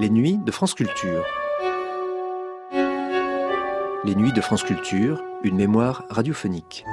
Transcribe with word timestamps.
Les 0.00 0.08
nuits 0.08 0.38
de 0.38 0.50
France 0.50 0.72
Culture. 0.72 1.24
Les 4.02 4.14
nuits 4.14 4.32
de 4.32 4.40
France 4.40 4.62
Culture, 4.62 5.22
une 5.42 5.56
mémoire 5.56 6.04
radiophonique. 6.08 6.86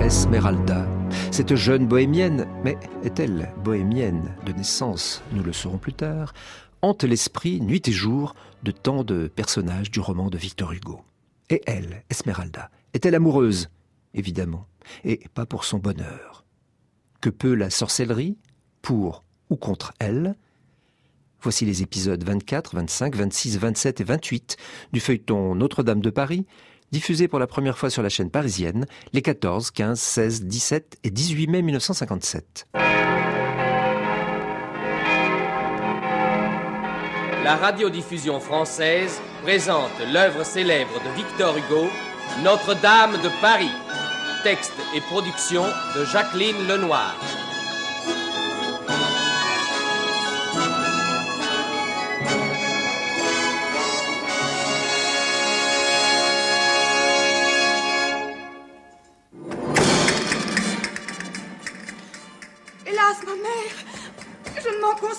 Esmeralda, 0.00 0.84
cette 1.30 1.54
jeune 1.54 1.86
bohémienne, 1.86 2.48
mais 2.64 2.76
est-elle 3.04 3.54
bohémienne 3.62 4.34
de 4.44 4.52
naissance? 4.52 5.22
Nous 5.30 5.44
le 5.44 5.52
saurons 5.52 5.78
plus 5.78 5.94
tard, 5.94 6.32
hante 6.82 7.04
l'esprit 7.04 7.60
nuit 7.60 7.82
et 7.86 7.92
jour 7.92 8.34
de 8.64 8.72
tant 8.72 9.04
de 9.04 9.28
personnages 9.28 9.92
du 9.92 10.00
roman 10.00 10.28
de 10.28 10.38
Victor 10.38 10.72
Hugo. 10.72 11.02
Et 11.50 11.62
elle, 11.66 12.02
Esmeralda, 12.10 12.68
est-elle 12.94 13.14
amoureuse? 13.14 13.68
Évidemment, 14.12 14.66
et 15.04 15.20
pas 15.34 15.46
pour 15.46 15.62
son 15.62 15.78
bonheur. 15.78 16.44
Que 17.20 17.30
peut 17.30 17.54
la 17.54 17.70
sorcellerie 17.70 18.36
Pour 18.82 19.22
ou 19.50 19.56
contre 19.56 19.92
elle 19.98 20.34
Voici 21.42 21.64
les 21.64 21.82
épisodes 21.82 22.22
24, 22.22 22.74
25, 22.74 23.16
26, 23.16 23.58
27 23.58 24.00
et 24.00 24.04
28 24.04 24.56
du 24.92 25.00
feuilleton 25.00 25.54
Notre-Dame 25.54 26.00
de 26.00 26.10
Paris, 26.10 26.46
diffusé 26.92 27.28
pour 27.28 27.38
la 27.38 27.46
première 27.46 27.78
fois 27.78 27.88
sur 27.88 28.02
la 28.02 28.10
chaîne 28.10 28.30
parisienne 28.30 28.86
les 29.14 29.22
14, 29.22 29.70
15, 29.70 29.98
16, 29.98 30.44
17 30.44 30.98
et 31.02 31.10
18 31.10 31.46
mai 31.46 31.62
1957. 31.62 32.68
La 37.42 37.56
radiodiffusion 37.56 38.38
française 38.38 39.18
présente 39.42 39.90
l'œuvre 40.12 40.44
célèbre 40.44 41.02
de 41.02 41.16
Victor 41.16 41.56
Hugo, 41.56 41.88
Notre-Dame 42.44 43.12
de 43.12 43.40
Paris. 43.40 43.72
Texte 44.42 44.72
et 44.94 45.00
production 45.00 45.64
de 45.96 46.04
Jacqueline 46.04 46.66
Lenoir. 46.68 47.14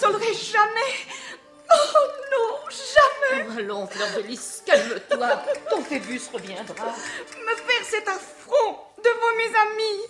Consolerai 0.01 0.33
jamais. 0.33 0.93
Oh 1.73 2.07
non, 2.31 2.59
jamais. 2.69 3.59
Allons, 3.59 3.87
Fleur 3.87 4.07
de 4.15 4.21
Lys, 4.21 4.63
calme-toi. 4.65 5.41
Ton 5.69 5.83
Phébus 5.83 6.21
reviendra. 6.33 6.85
Me 6.85 7.55
faire 7.55 7.85
cet 7.85 8.07
affront 8.07 8.77
devant 8.97 9.35
mes 9.37 9.57
amis. 9.57 10.01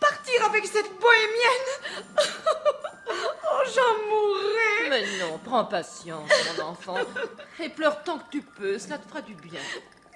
Partir 0.00 0.44
avec 0.46 0.64
cette 0.64 0.90
bohémienne. 0.98 2.06
Oh, 3.12 3.62
j'en 3.74 4.08
mourrai. 4.08 4.88
Mais 4.88 5.18
non, 5.18 5.38
prends 5.44 5.64
patience, 5.64 6.30
mon 6.56 6.64
enfant. 6.64 6.96
Et 7.58 7.68
pleure 7.68 8.02
tant 8.02 8.18
que 8.18 8.30
tu 8.30 8.40
peux, 8.40 8.78
cela 8.78 8.98
te 8.98 9.08
fera 9.08 9.20
du 9.20 9.34
bien. 9.34 9.60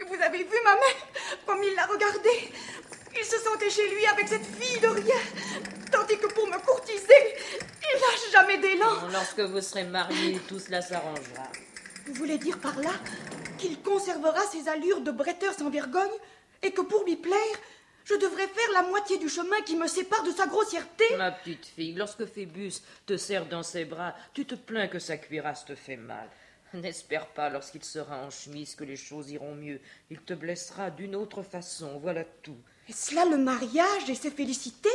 Vous 0.07 0.23
avez 0.23 0.39
vu 0.39 0.57
ma 0.65 0.75
mère 0.75 1.35
comme 1.45 1.63
il 1.63 1.75
l'a 1.75 1.87
regardée 1.87 2.53
Il 3.17 3.25
se 3.25 3.39
sentait 3.39 3.71
chez 3.71 3.89
lui 3.89 4.07
avec 4.07 4.29
cette 4.29 4.47
fille 4.47 4.81
de 4.81 4.89
rien. 4.89 5.21
Tandis 5.93 6.19
que 6.19 6.29
pour 6.29 6.47
me 6.47 6.59
courtiser, 6.65 7.37
il 7.93 8.01
n'a 8.01 8.41
jamais 8.41 8.59
d'élan. 8.59 9.09
Lorsque 9.13 9.41
vous 9.41 9.61
serez 9.61 9.85
mariés, 9.85 10.41
tout 10.49 10.59
cela 10.59 10.83
s'arrangera. 10.83 11.51
Vous 12.07 12.15
voulez 12.15 12.39
dire 12.39 12.59
par 12.61 12.79
là 12.81 12.93
qu'il 13.59 13.81
conservera 13.81 14.41
ses 14.47 14.69
allures 14.69 15.01
de 15.01 15.11
bretteur 15.11 15.55
sans 15.55 15.71
vergogne 15.71 16.11
et 16.63 16.73
que 16.73 16.83
pour 16.83 17.05
lui 17.05 17.17
plaire, 17.17 17.57
je 18.05 18.15
devrais 18.15 18.49
faire 18.49 18.73
la 18.75 18.83
moitié 18.83 19.17
du 19.19 19.29
chemin 19.29 19.61
qui 19.63 19.77
me 19.77 19.87
sépare 19.87 20.23
de 20.23 20.31
sa 20.31 20.47
grossièreté? 20.47 21.05
Ma 21.17 21.33
petite 21.33 21.67
fille, 21.67 21.95
lorsque 21.95 22.27
Phébus 22.27 22.83
te 23.07 23.17
serre 23.17 23.47
dans 23.47 23.63
ses 23.63 23.87
bras, 23.87 24.15
tu 24.35 24.45
te 24.45 24.55
plains 24.55 24.89
que 24.89 24.99
sa 24.99 25.17
cuirasse 25.17 25.65
te 25.65 25.75
fait 25.75 25.97
mal. 25.97 26.29
N'espère 26.75 27.29
pas 27.29 27.49
lorsqu'il 27.49 27.85
sera 27.85 28.19
en 28.19 28.31
chemise 28.31 28.75
que 28.75 28.85
les 28.85 28.97
choses 28.97 29.31
iront 29.31 29.55
mieux. 29.55 29.81
Il 30.11 30.19
te 30.19 30.35
blessera 30.35 30.91
d'une 30.91 31.15
autre 31.15 31.43
façon, 31.43 31.99
voilà 32.03 32.25
tout. 32.43 32.59
Est-ce 32.89 33.15
là 33.15 33.25
le 33.25 33.39
mariage 33.39 34.11
et 34.11 34.15
ses 34.15 34.31
félicités 34.31 34.91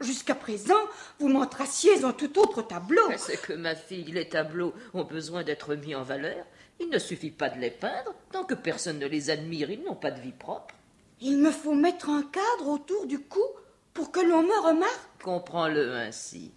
Jusqu'à 0.00 0.34
présent, 0.34 0.80
vous 1.18 1.28
m'en 1.28 1.46
traciez 1.46 2.04
en 2.04 2.12
tout 2.12 2.38
autre 2.38 2.62
tableau. 2.62 3.02
C'est 3.18 3.40
que 3.40 3.52
ma 3.52 3.74
fille, 3.74 4.10
les 4.12 4.28
tableaux 4.28 4.72
ont 4.94 5.04
besoin 5.04 5.42
d'être 5.42 5.74
mis 5.74 5.94
en 5.94 6.02
valeur. 6.02 6.46
Il 6.80 6.88
ne 6.88 6.98
suffit 6.98 7.30
pas 7.30 7.50
de 7.50 7.58
les 7.58 7.70
peindre. 7.70 8.14
Tant 8.32 8.44
que 8.44 8.54
personne 8.54 8.98
ne 8.98 9.06
les 9.06 9.28
admire, 9.28 9.70
ils 9.70 9.82
n'ont 9.82 9.94
pas 9.94 10.10
de 10.10 10.20
vie 10.20 10.32
propre. 10.32 10.74
Il 11.20 11.36
me 11.36 11.50
faut 11.50 11.74
mettre 11.74 12.08
un 12.08 12.22
cadre 12.22 12.68
autour 12.68 13.06
du 13.06 13.18
cou 13.18 13.44
pour 13.92 14.10
que 14.10 14.20
l'on 14.20 14.42
me 14.42 14.66
remarque. 14.66 15.22
Comprends-le 15.22 15.92
ainsi. 15.92 16.52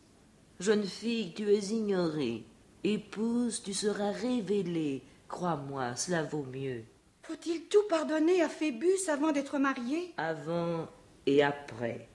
Jeune 0.62 0.86
fille, 0.86 1.34
tu 1.34 1.50
es 1.52 1.60
ignorée. 1.60 2.46
Épouse, 2.86 3.62
tu 3.62 3.74
seras 3.74 4.12
révélée. 4.12 5.04
Crois-moi, 5.28 5.98
cela 5.98 6.24
vaut 6.24 6.46
mieux. 6.54 6.84
Faut-il 7.24 7.64
tout 7.64 7.84
pardonner 7.90 8.42
à 8.42 8.48
Phébus 8.48 9.10
avant 9.10 9.34
d'être 9.34 9.58
marié? 9.58 10.14
Avant 10.16 10.88
et 11.26 11.44
après. 11.44 12.08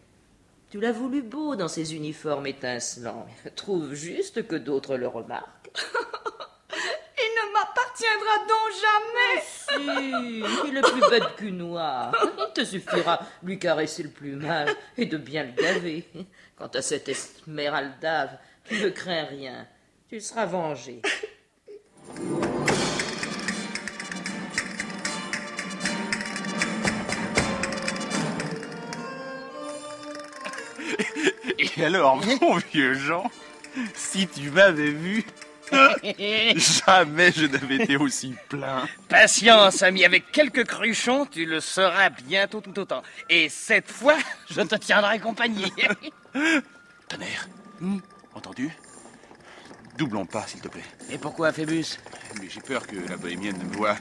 Tu 0.71 0.81
l'as 0.81 0.93
voulu 0.93 1.23
beau 1.23 1.57
dans 1.57 1.69
ses 1.69 1.95
uniformes 1.95 2.47
étincelants. 2.47 3.27
Trouve 3.57 3.95
juste 3.95 4.47
que 4.47 4.57
d'autres 4.57 4.97
le 4.97 5.09
remarquent. 5.09 5.71
Il 7.21 7.31
ne 7.37 7.53
m'appartiendra 7.53 8.39
donc 8.47 8.69
jamais. 8.85 9.43
Si, 9.43 10.69
il 10.69 10.77
est 10.77 10.83
plus 10.83 11.11
bête 11.11 11.37
qu'une 11.37 11.59
noire. 11.59 12.13
Il 12.39 12.53
te 12.53 12.65
suffira 12.65 13.19
de 13.43 13.49
lui 13.49 13.59
caresser 13.59 14.03
le 14.05 14.11
plumage 14.11 14.71
et 14.97 15.07
de 15.07 15.17
bien 15.17 15.45
le 15.45 15.53
gaver. 15.53 16.07
Quant 16.57 16.69
à 16.69 16.83
cette 16.83 17.09
Esmeralda, 17.09 18.41
ne 18.71 18.89
crains 18.91 19.25
rien. 19.25 19.67
Tu 20.09 20.21
seras 20.21 20.47
vengé. 20.47 21.03
Et 31.79 31.85
alors, 31.85 32.17
mon 32.41 32.57
vieux 32.57 32.95
Jean, 32.95 33.31
si 33.95 34.27
tu 34.27 34.51
m'avais 34.51 34.91
vu, 34.91 35.25
jamais 35.73 37.31
je 37.31 37.47
n'avais 37.47 37.77
été 37.77 37.97
aussi 37.97 38.35
plein. 38.49 38.89
Patience, 39.09 39.83
ami, 39.83 40.05
avec 40.05 40.33
quelques 40.33 40.65
cruchons, 40.65 41.27
tu 41.27 41.45
le 41.45 41.61
seras 41.61 42.11
bientôt 42.11 42.61
tout 42.61 42.77
autant. 42.81 43.03
Et 43.31 43.49
cette 43.49 43.89
fois, 43.89 44.17
je 44.51 44.61
te 44.63 44.75
tiendrai 44.75 45.21
compagnie. 45.21 45.73
Tonnerre, 47.09 47.49
entendu 48.35 48.71
Doublons 49.97 50.27
pas, 50.27 50.47
s'il 50.47 50.61
te 50.61 50.69
plaît. 50.69 50.85
Et 51.11 51.19
pourquoi, 51.19 51.53
Phébus 51.53 51.99
Mais 52.41 52.49
j'ai 52.49 52.61
peur 52.61 52.87
que 52.87 52.97
la 53.09 53.17
bohémienne 53.17 53.59
me 53.59 53.77
voie. 53.77 53.97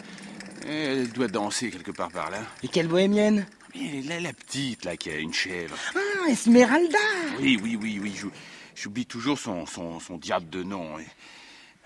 Elle 0.68 1.10
doit 1.10 1.28
danser 1.28 1.72
quelque 1.72 1.92
part 1.92 2.10
par 2.10 2.30
là. 2.30 2.40
Et 2.62 2.68
quelle 2.68 2.88
bohémienne? 2.88 3.46
Mais 3.80 4.02
la, 4.04 4.20
la 4.20 4.34
petite, 4.34 4.86
là, 4.86 4.98
qui 4.98 5.10
a 5.10 5.18
une 5.18 5.34
chèvre. 5.34 5.78
Ah, 5.96 6.30
Esmeralda 6.30 6.98
Oui, 7.40 7.60
oui, 7.62 7.78
oui, 7.80 8.00
oui. 8.02 8.14
j'ou- 8.16 8.32
J'oublie 8.76 9.06
toujours 9.08 9.40
son, 9.40 9.66
son, 9.66 10.00
son 10.00 10.18
diable 10.18 10.50
de 10.50 10.62
nom. 10.64 10.98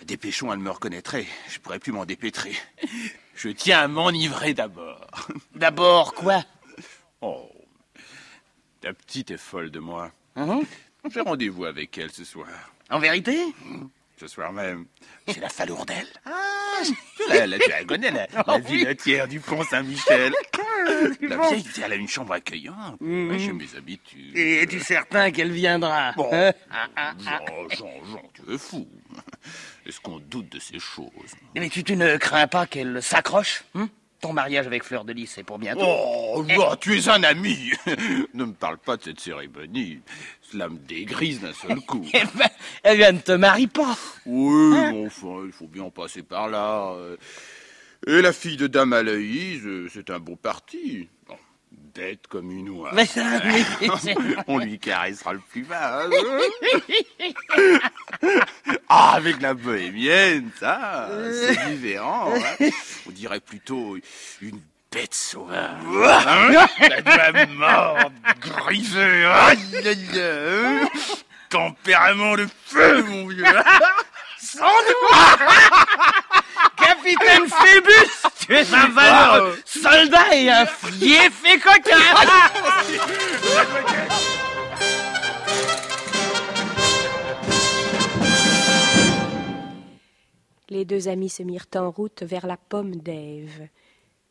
Dépêchons, 0.06 0.52
elle 0.52 0.60
me 0.60 0.70
reconnaîtrait. 0.72 1.26
Je 1.50 1.60
pourrais 1.60 1.80
plus 1.80 1.92
m'en 1.94 2.06
dépêtrer. 2.06 2.54
Je 3.36 3.50
tiens 3.50 3.80
à 3.80 3.88
m'enivrer 3.88 4.54
d'abord. 4.54 5.08
D'abord, 5.56 6.14
quoi? 6.14 6.44
Oh, 7.22 7.50
la 8.84 8.94
petite 8.94 9.32
est 9.32 9.38
folle 9.38 9.72
de 9.72 9.80
moi. 9.80 10.12
Hein 10.36 10.62
J'ai 11.14 11.22
rendez-vous 11.22 11.66
avec 11.66 11.98
elle 11.98 12.12
ce 12.12 12.26
soir. 12.26 12.48
En 12.90 13.00
vérité? 13.00 13.38
Ce 14.22 14.28
soir 14.28 14.54
même. 14.54 14.86
C'est 15.28 15.40
la 15.40 15.50
falourdelle. 15.50 16.06
Ah, 16.28 16.84
la, 17.30 17.48
la, 17.48 17.58
tu 17.58 17.70
la 17.72 17.84
connais, 17.86 18.12
la, 18.12 18.28
la 18.46 18.60
vinotière 18.60 19.28
du 19.28 19.40
pont 19.40 19.64
Saint-Michel. 19.64 20.32
La 21.22 21.38
vieille, 21.50 21.66
elle 21.84 21.92
a 21.94 21.96
une 21.96 22.08
chambre 22.08 22.34
accueillante. 22.34 22.98
Ouais, 23.02 23.38
J'ai 23.40 23.54
mes 23.54 23.76
habitudes. 23.76 24.36
Et 24.38 24.62
es-tu 24.64 24.80
certain 24.80 25.32
qu'elle 25.32 25.52
viendra? 25.52 26.12
Bon. 26.14 26.30
hein? 26.32 26.52
Jean, 27.20 27.68
Jean, 27.70 28.06
Jean, 28.12 28.22
tu 28.34 28.54
es 28.54 28.58
fou. 28.58 28.88
Est-ce 29.86 30.00
qu'on 30.00 30.20
doute 30.20 30.52
de 30.52 30.60
ces 30.60 30.80
choses? 30.80 31.10
Mais 31.56 31.70
tu, 31.70 31.84
tu 31.84 31.96
ne 31.96 32.18
crains 32.18 32.48
pas 32.48 32.66
qu'elle 32.68 33.02
s'accroche 33.02 33.64
hein? 33.76 33.90
Ton 34.22 34.34
mariage 34.34 34.68
avec 34.68 34.84
Fleur 34.84 35.04
de 35.04 35.14
Lys, 35.14 35.32
c'est 35.36 35.44
pour 35.44 35.58
bientôt. 35.58 35.82
Oh, 35.84 36.46
bah, 36.56 36.78
tu 36.80 36.98
es 36.98 37.10
un 37.10 37.24
ami. 37.24 37.72
ne 38.34 38.46
me 38.46 38.54
parle 38.54 38.78
pas 38.78 38.96
de 38.98 39.04
cette 39.04 39.20
cérémonie. 39.20 40.00
Cela 40.42 40.70
me 40.70 40.78
dégrise 40.78 41.42
d'un 41.42 41.54
seul 41.54 41.82
coup. 41.88 42.06
Eh 42.14 42.24
ben, 42.38 42.48
elle 42.84 42.98
vient 42.98 43.12
ne 43.12 43.20
te 43.20 43.32
marie 43.32 43.68
pas. 43.68 43.98
Oui, 44.28 44.76
mais 44.76 45.06
enfin, 45.08 45.44
il 45.46 45.52
faut 45.52 45.68
bien 45.68 45.84
en 45.84 45.90
passer 45.92 46.22
par 46.22 46.50
là. 46.50 46.96
Et 48.08 48.22
la 48.22 48.34
fille 48.34 48.58
de 48.58 48.68
Dame 48.68 48.94
Aloïse, 48.94 49.66
euh, 49.66 49.88
c'est 49.94 50.10
un 50.10 50.20
beau 50.20 50.36
parti. 50.36 51.08
Bête 51.94 52.28
comme 52.28 52.52
une 52.52 52.70
oie. 52.70 52.92
Mais 52.94 53.06
ça, 53.06 53.24
mais- 53.44 53.66
On 54.48 54.60
lui 54.60 54.80
caressera 54.80 55.34
le 55.34 55.40
plus 55.52 55.64
bas. 55.64 56.04
ah, 58.90 59.14
avec 59.16 59.42
la 59.42 59.54
bohémienne, 59.54 60.50
ça, 60.60 61.10
c'est 61.34 61.70
différent. 61.76 62.34
hein. 62.36 62.68
On 63.08 63.12
dirait 63.12 63.40
plutôt 63.40 63.98
une 64.42 64.60
bête 64.92 65.14
sauvage. 65.14 65.70
Hein 66.28 66.68
La 66.80 67.02
doigt 67.02 67.46
mort, 67.48 68.12
griffée. 68.40 69.28
Tempérament 71.50 72.36
de 72.38 72.48
feu, 72.66 73.04
mon 73.04 73.28
vieux. 73.28 73.44
Sans 74.40 74.66
doute 74.66 76.21
Capitaine 76.82 77.48
Phébus, 77.48 78.12
tu 78.40 78.54
es 78.54 78.74
un 78.74 78.90
valeureux 78.90 79.58
soldat 79.66 80.36
et 80.36 80.50
un 80.50 80.66
fief 80.66 81.44
et 81.46 81.60
coquin 81.60 81.98
Les 90.70 90.86
deux 90.86 91.08
amis 91.08 91.30
se 91.30 91.44
mirent 91.44 91.66
en 91.76 91.92
route 91.92 92.24
vers 92.24 92.48
la 92.48 92.58
pomme 92.58 92.96
d'Ève. 92.96 93.68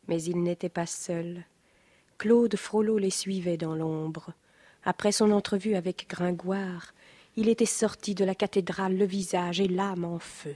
Mais 0.07 0.21
ils 0.23 0.41
n'étaient 0.41 0.69
pas 0.69 0.87
seuls. 0.87 1.43
Claude 2.17 2.55
Frollo 2.55 2.97
les 2.97 3.11
suivait 3.11 3.57
dans 3.57 3.75
l'ombre. 3.75 4.33
Après 4.83 5.11
son 5.11 5.31
entrevue 5.31 5.75
avec 5.75 6.07
Gringoire, 6.09 6.93
il 7.35 7.47
était 7.47 7.65
sorti 7.65 8.15
de 8.15 8.25
la 8.25 8.35
cathédrale 8.35 8.97
le 8.97 9.05
visage 9.05 9.61
et 9.61 9.67
l'âme 9.67 10.03
en 10.03 10.19
feu. 10.19 10.55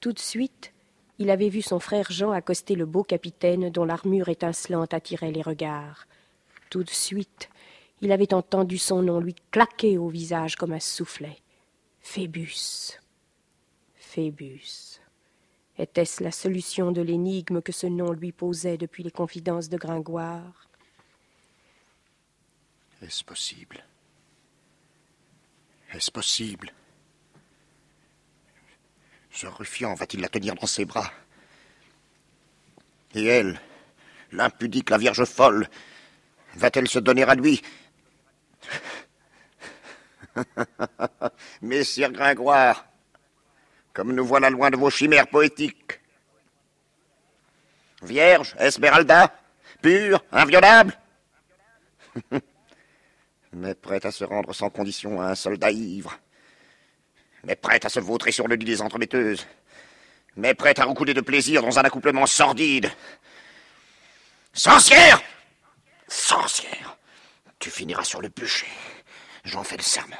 Tout 0.00 0.12
de 0.12 0.18
suite, 0.18 0.72
il 1.18 1.30
avait 1.30 1.48
vu 1.48 1.62
son 1.62 1.80
frère 1.80 2.10
Jean 2.10 2.30
accoster 2.30 2.74
le 2.74 2.86
beau 2.86 3.02
capitaine 3.02 3.70
dont 3.70 3.84
l'armure 3.84 4.28
étincelante 4.28 4.92
attirait 4.92 5.32
les 5.32 5.42
regards. 5.42 6.06
Tout 6.70 6.84
de 6.84 6.90
suite, 6.90 7.48
il 8.02 8.12
avait 8.12 8.34
entendu 8.34 8.78
son 8.78 9.02
nom 9.02 9.20
lui 9.20 9.34
claquer 9.50 9.96
au 9.98 10.08
visage 10.08 10.56
comme 10.56 10.72
un 10.72 10.80
soufflet. 10.80 11.38
Phébus. 12.00 13.00
Phébus. 13.94 15.00
Était-ce 15.78 16.22
la 16.22 16.30
solution 16.30 16.92
de 16.92 17.02
l'énigme 17.02 17.60
que 17.60 17.72
ce 17.72 17.86
nom 17.86 18.12
lui 18.12 18.32
posait 18.32 18.78
depuis 18.78 19.02
les 19.02 19.10
confidences 19.10 19.68
de 19.68 19.76
Gringoire? 19.76 20.68
Est-ce 23.02 23.24
possible? 23.24 23.84
Est-ce 25.92 26.10
possible? 26.10 26.72
Ce 29.36 29.46
ruffian 29.46 29.94
va-t-il 29.94 30.22
la 30.22 30.30
tenir 30.30 30.54
dans 30.54 30.66
ses 30.66 30.86
bras 30.86 31.12
Et 33.14 33.26
elle, 33.26 33.60
l'impudique, 34.32 34.88
la 34.88 34.96
vierge 34.96 35.26
folle, 35.26 35.68
va-t-elle 36.54 36.88
se 36.88 36.98
donner 36.98 37.22
à 37.22 37.34
lui 37.34 37.60
Messire 41.60 42.12
Gringoire, 42.12 42.86
comme 43.92 44.14
nous 44.14 44.24
voilà 44.24 44.48
loin 44.48 44.70
de 44.70 44.76
vos 44.78 44.88
chimères 44.88 45.28
poétiques. 45.28 46.00
Vierge, 48.00 48.56
Esmeralda, 48.58 49.38
pure, 49.82 50.24
inviolable 50.32 50.98
Mais 53.52 53.74
prête 53.74 54.06
à 54.06 54.10
se 54.10 54.24
rendre 54.24 54.54
sans 54.54 54.70
condition 54.70 55.20
à 55.20 55.26
un 55.26 55.34
soldat 55.34 55.72
ivre. 55.72 56.18
Mais 57.46 57.54
prête 57.54 57.84
à 57.84 57.88
se 57.88 58.00
vautrer 58.00 58.32
sur 58.32 58.48
le 58.48 58.56
lit 58.56 58.64
des 58.64 58.82
entremetteuses. 58.82 59.46
Mais 60.34 60.52
prête 60.52 60.80
à 60.80 60.84
recouler 60.84 61.14
de 61.14 61.20
plaisir 61.20 61.62
dans 61.62 61.78
un 61.78 61.82
accouplement 61.82 62.26
sordide. 62.26 62.90
Sorcière 64.52 65.22
Sorcière 66.08 66.98
Tu 67.60 67.70
finiras 67.70 68.02
sur 68.02 68.20
le 68.20 68.28
bûcher. 68.28 68.66
J'en 69.44 69.62
fais 69.62 69.76
le 69.76 69.84
serment. 69.84 70.16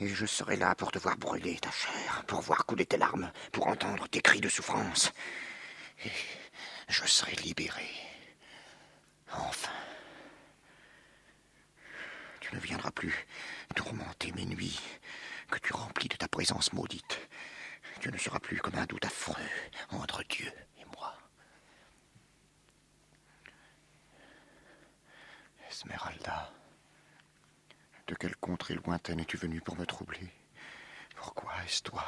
Et 0.00 0.08
je 0.08 0.24
serai 0.24 0.56
là 0.56 0.74
pour 0.74 0.90
te 0.90 0.98
voir 0.98 1.18
brûler 1.18 1.58
ta 1.60 1.70
chair, 1.70 2.24
pour 2.26 2.40
voir 2.40 2.64
couler 2.64 2.86
tes 2.86 2.96
larmes, 2.96 3.30
pour 3.52 3.66
entendre 3.66 4.08
tes 4.08 4.22
cris 4.22 4.40
de 4.40 4.48
souffrance. 4.48 5.12
Et 6.06 6.10
je 6.88 7.04
serai 7.04 7.32
libéré. 7.36 7.86
Enfin. 9.30 9.70
Ne 12.52 12.58
viendras 12.58 12.90
plus 12.90 13.26
tourmenter 13.74 14.32
mes 14.32 14.44
nuits 14.44 14.78
que 15.50 15.58
tu 15.58 15.72
remplis 15.72 16.08
de 16.08 16.16
ta 16.16 16.28
présence 16.28 16.72
maudite. 16.72 17.28
Tu 18.00 18.10
ne 18.10 18.18
seras 18.18 18.40
plus 18.40 18.58
comme 18.58 18.74
un 18.74 18.86
doute 18.86 19.04
affreux 19.04 19.34
entre 19.90 20.22
Dieu 20.24 20.52
et 20.78 20.84
moi. 20.96 21.16
Esmeralda. 25.70 26.52
De 28.06 28.14
quelle 28.14 28.36
contrée 28.36 28.74
lointaine 28.74 29.20
es-tu 29.20 29.36
venue 29.36 29.60
pour 29.60 29.76
me 29.78 29.86
troubler? 29.86 30.28
Pourquoi 31.16 31.52
est-ce 31.64 31.82
toi? 31.82 32.04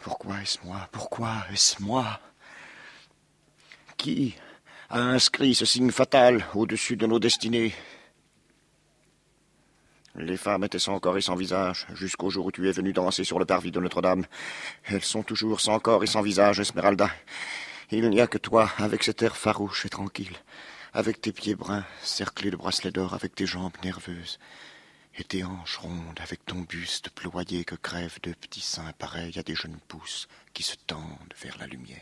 Pourquoi 0.00 0.42
est-ce 0.42 0.58
moi? 0.64 0.88
Pourquoi 0.92 1.44
est-ce 1.50 1.82
moi? 1.82 2.20
Qui 3.96 4.36
a 4.90 4.98
inscrit 4.98 5.54
ce 5.54 5.64
signe 5.64 5.90
fatal 5.90 6.44
au-dessus 6.54 6.96
de 6.96 7.06
nos 7.06 7.18
destinées? 7.18 7.74
Les 10.14 10.36
femmes 10.36 10.64
étaient 10.64 10.78
sans 10.78 10.98
corps 10.98 11.18
et 11.18 11.22
sans 11.22 11.36
visage, 11.36 11.86
jusqu'au 11.94 12.30
jour 12.30 12.46
où 12.46 12.52
tu 12.52 12.68
es 12.68 12.72
venu 12.72 12.92
danser 12.92 13.24
sur 13.24 13.38
le 13.38 13.44
parvis 13.44 13.70
de 13.70 13.80
Notre-Dame. 13.80 14.26
Elles 14.84 15.04
sont 15.04 15.22
toujours 15.22 15.60
sans 15.60 15.78
corps 15.78 16.02
et 16.02 16.08
sans 16.08 16.22
visage, 16.22 16.60
Esmeralda. 16.60 17.10
Il 17.90 18.08
n'y 18.10 18.20
a 18.20 18.26
que 18.26 18.38
toi, 18.38 18.70
avec 18.78 19.02
cet 19.02 19.22
air 19.22 19.36
farouche 19.36 19.86
et 19.86 19.88
tranquille, 19.88 20.36
avec 20.92 21.20
tes 21.20 21.32
pieds 21.32 21.54
bruns, 21.54 21.84
cerclés 22.02 22.50
de 22.50 22.56
bracelets 22.56 22.90
d'or, 22.90 23.14
avec 23.14 23.34
tes 23.34 23.46
jambes 23.46 23.76
nerveuses, 23.84 24.38
et 25.16 25.24
tes 25.24 25.44
hanches 25.44 25.78
rondes 25.78 26.20
avec 26.22 26.44
ton 26.46 26.60
buste 26.60 27.10
ployé 27.10 27.64
que 27.64 27.74
crèvent 27.74 28.20
de 28.22 28.32
petits 28.32 28.60
seins 28.60 28.92
pareils 28.98 29.38
à 29.38 29.42
des 29.42 29.54
jeunes 29.54 29.78
pousses 29.88 30.28
qui 30.54 30.62
se 30.62 30.76
tendent 30.86 31.34
vers 31.40 31.58
la 31.58 31.66
lumière. 31.66 31.98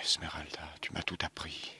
Esmeralda, 0.00 0.74
tu 0.80 0.92
m'as 0.92 1.02
tout 1.02 1.18
appris. 1.22 1.77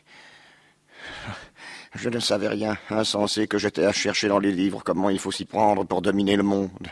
Je 1.94 2.08
ne 2.08 2.20
savais 2.20 2.48
rien, 2.48 2.76
insensé 2.90 3.48
que 3.48 3.58
j'étais 3.58 3.84
à 3.84 3.92
chercher 3.92 4.28
dans 4.28 4.38
les 4.38 4.52
livres 4.52 4.82
comment 4.84 5.10
il 5.10 5.18
faut 5.18 5.32
s'y 5.32 5.44
prendre 5.44 5.84
pour 5.84 6.02
dominer 6.02 6.36
le 6.36 6.42
monde. 6.42 6.88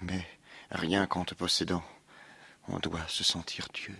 Mais 0.00 0.26
rien 0.70 1.06
qu'en 1.06 1.24
te 1.24 1.34
possédant, 1.34 1.82
on 2.68 2.78
doit 2.78 3.06
se 3.08 3.24
sentir 3.24 3.68
Dieu. 3.74 3.96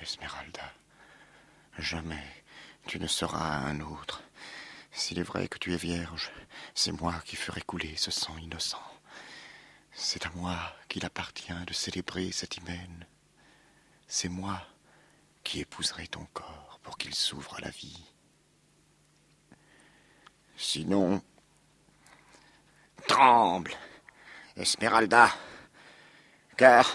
Esmeralda, 0.00 0.72
jamais 1.78 2.24
tu 2.86 2.98
ne 2.98 3.06
seras 3.06 3.58
un 3.58 3.80
autre. 3.80 4.22
S'il 4.92 5.18
est 5.18 5.24
vrai 5.24 5.48
que 5.48 5.58
tu 5.58 5.72
es 5.72 5.76
vierge, 5.76 6.30
c'est 6.74 6.92
moi 6.92 7.14
qui 7.24 7.36
ferai 7.36 7.62
couler 7.62 7.94
ce 7.96 8.10
sang 8.10 8.36
innocent. 8.38 8.82
C'est 9.92 10.26
à 10.26 10.30
moi 10.30 10.56
qu'il 10.88 11.04
appartient 11.04 11.52
de 11.66 11.72
célébrer 11.72 12.32
cet 12.32 12.56
hymen. 12.56 13.06
C'est 14.06 14.28
moi 14.28 14.60
qui 15.42 15.60
épouserai 15.60 16.06
ton 16.06 16.26
corps 16.32 16.78
pour 16.82 16.98
qu'il 16.98 17.14
s'ouvre 17.14 17.54
à 17.56 17.60
la 17.60 17.70
vie. 17.70 18.04
Sinon, 20.56 21.20
tremble, 23.08 23.72
Esmeralda, 24.56 25.30
car 26.56 26.88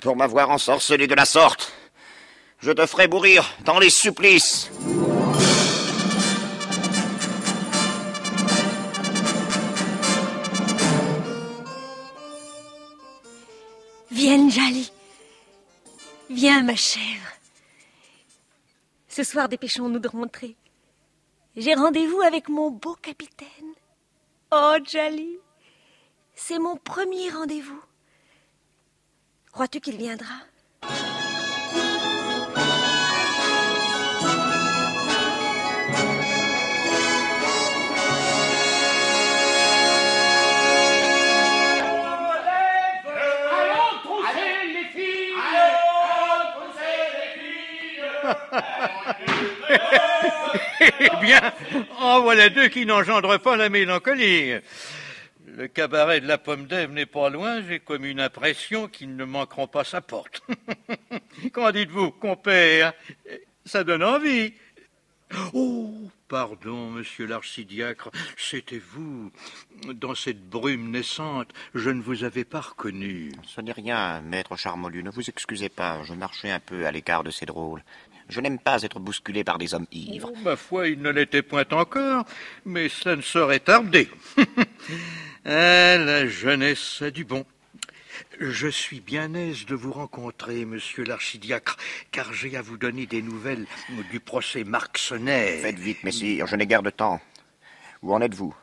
pour 0.00 0.16
m'avoir 0.16 0.50
ensorcelé 0.50 1.06
de 1.06 1.14
la 1.14 1.24
sorte, 1.24 1.72
je 2.60 2.72
te 2.72 2.86
ferai 2.86 3.08
mourir 3.08 3.48
dans 3.64 3.78
les 3.78 3.90
supplices. 3.90 4.70
Viens, 14.10 14.50
Jali. 14.50 14.90
Viens, 16.28 16.62
ma 16.62 16.74
chèvre. 16.74 17.37
Ce 19.18 19.24
soir, 19.24 19.48
dépêchons-nous 19.48 19.98
de 19.98 20.06
rentrer. 20.06 20.54
J'ai 21.56 21.74
rendez-vous 21.74 22.20
avec 22.20 22.48
mon 22.48 22.70
beau 22.70 22.94
capitaine. 22.94 23.74
Oh, 24.52 24.76
Jali, 24.84 25.38
c'est 26.36 26.60
mon 26.60 26.76
premier 26.76 27.28
rendez-vous. 27.28 27.82
Crois-tu 29.50 29.80
qu'il 29.80 29.96
viendra 29.96 30.36
eh 50.80 51.10
bien, 51.20 51.52
en 51.98 52.20
voilà 52.20 52.48
deux 52.48 52.68
qui 52.68 52.86
n'engendrent 52.86 53.40
pas 53.40 53.56
la 53.56 53.68
mélancolie. 53.68 54.54
Le 55.46 55.66
cabaret 55.66 56.20
de 56.20 56.28
la 56.28 56.38
pomme 56.38 56.66
d'Ève 56.66 56.92
n'est 56.92 57.06
pas 57.06 57.30
loin, 57.30 57.62
j'ai 57.66 57.80
comme 57.80 58.04
une 58.04 58.20
impression 58.20 58.86
qu'ils 58.86 59.16
ne 59.16 59.24
manqueront 59.24 59.66
pas 59.66 59.84
sa 59.84 60.00
porte. 60.00 60.42
Qu'en 61.52 61.72
dites-vous, 61.72 62.10
compère? 62.12 62.92
Ça 63.64 63.82
donne 63.82 64.04
envie. 64.04 64.52
Oh, 65.52 66.10
pardon, 66.28 66.90
monsieur 66.90 67.26
l'archidiacre, 67.26 68.10
c'était 68.36 68.78
vous. 68.78 69.30
Dans 69.94 70.14
cette 70.14 70.48
brume 70.48 70.90
naissante, 70.90 71.52
je 71.74 71.90
ne 71.90 72.00
vous 72.00 72.24
avais 72.24 72.44
pas 72.44 72.60
reconnu. 72.60 73.32
Ce 73.44 73.60
n'est 73.60 73.72
rien, 73.72 74.20
maître 74.22 74.56
Charmolue, 74.56 75.02
ne 75.02 75.10
vous 75.10 75.28
excusez 75.28 75.68
pas, 75.68 76.02
je 76.04 76.14
marchais 76.14 76.50
un 76.50 76.60
peu 76.60 76.86
à 76.86 76.92
l'écart 76.92 77.24
de 77.24 77.30
ces 77.30 77.46
drôles. 77.46 77.82
Je 78.28 78.40
n'aime 78.40 78.58
pas 78.58 78.82
être 78.82 79.00
bousculé 79.00 79.42
par 79.42 79.58
des 79.58 79.74
hommes 79.74 79.86
ivres. 79.90 80.30
Oh, 80.34 80.38
ma 80.42 80.56
foi, 80.56 80.88
il 80.88 81.00
ne 81.00 81.10
l'était 81.10 81.42
point 81.42 81.64
encore, 81.70 82.24
mais 82.66 82.88
cela 82.88 83.16
ne 83.16 83.22
saurait 83.22 83.60
tarder. 83.60 84.08
ah, 85.46 85.96
la 85.96 86.26
jeunesse 86.26 87.02
a 87.02 87.10
du 87.10 87.24
bon. 87.24 87.46
Je 88.38 88.68
suis 88.68 89.00
bien 89.00 89.34
aise 89.34 89.64
de 89.66 89.74
vous 89.74 89.92
rencontrer, 89.92 90.64
monsieur 90.64 91.04
l'archidiacre, 91.04 91.76
car 92.12 92.32
j'ai 92.32 92.56
à 92.56 92.62
vous 92.62 92.76
donner 92.76 93.06
des 93.06 93.22
nouvelles 93.22 93.66
du 94.10 94.20
procès 94.20 94.64
Marxonnet. 94.64 95.58
Faites 95.58 95.78
vite, 95.78 96.04
messire, 96.04 96.46
je 96.46 96.56
n'ai 96.56 96.66
guère 96.66 96.82
de 96.82 96.90
temps. 96.90 97.20
Où 98.02 98.12
en 98.12 98.20
êtes-vous? 98.20 98.54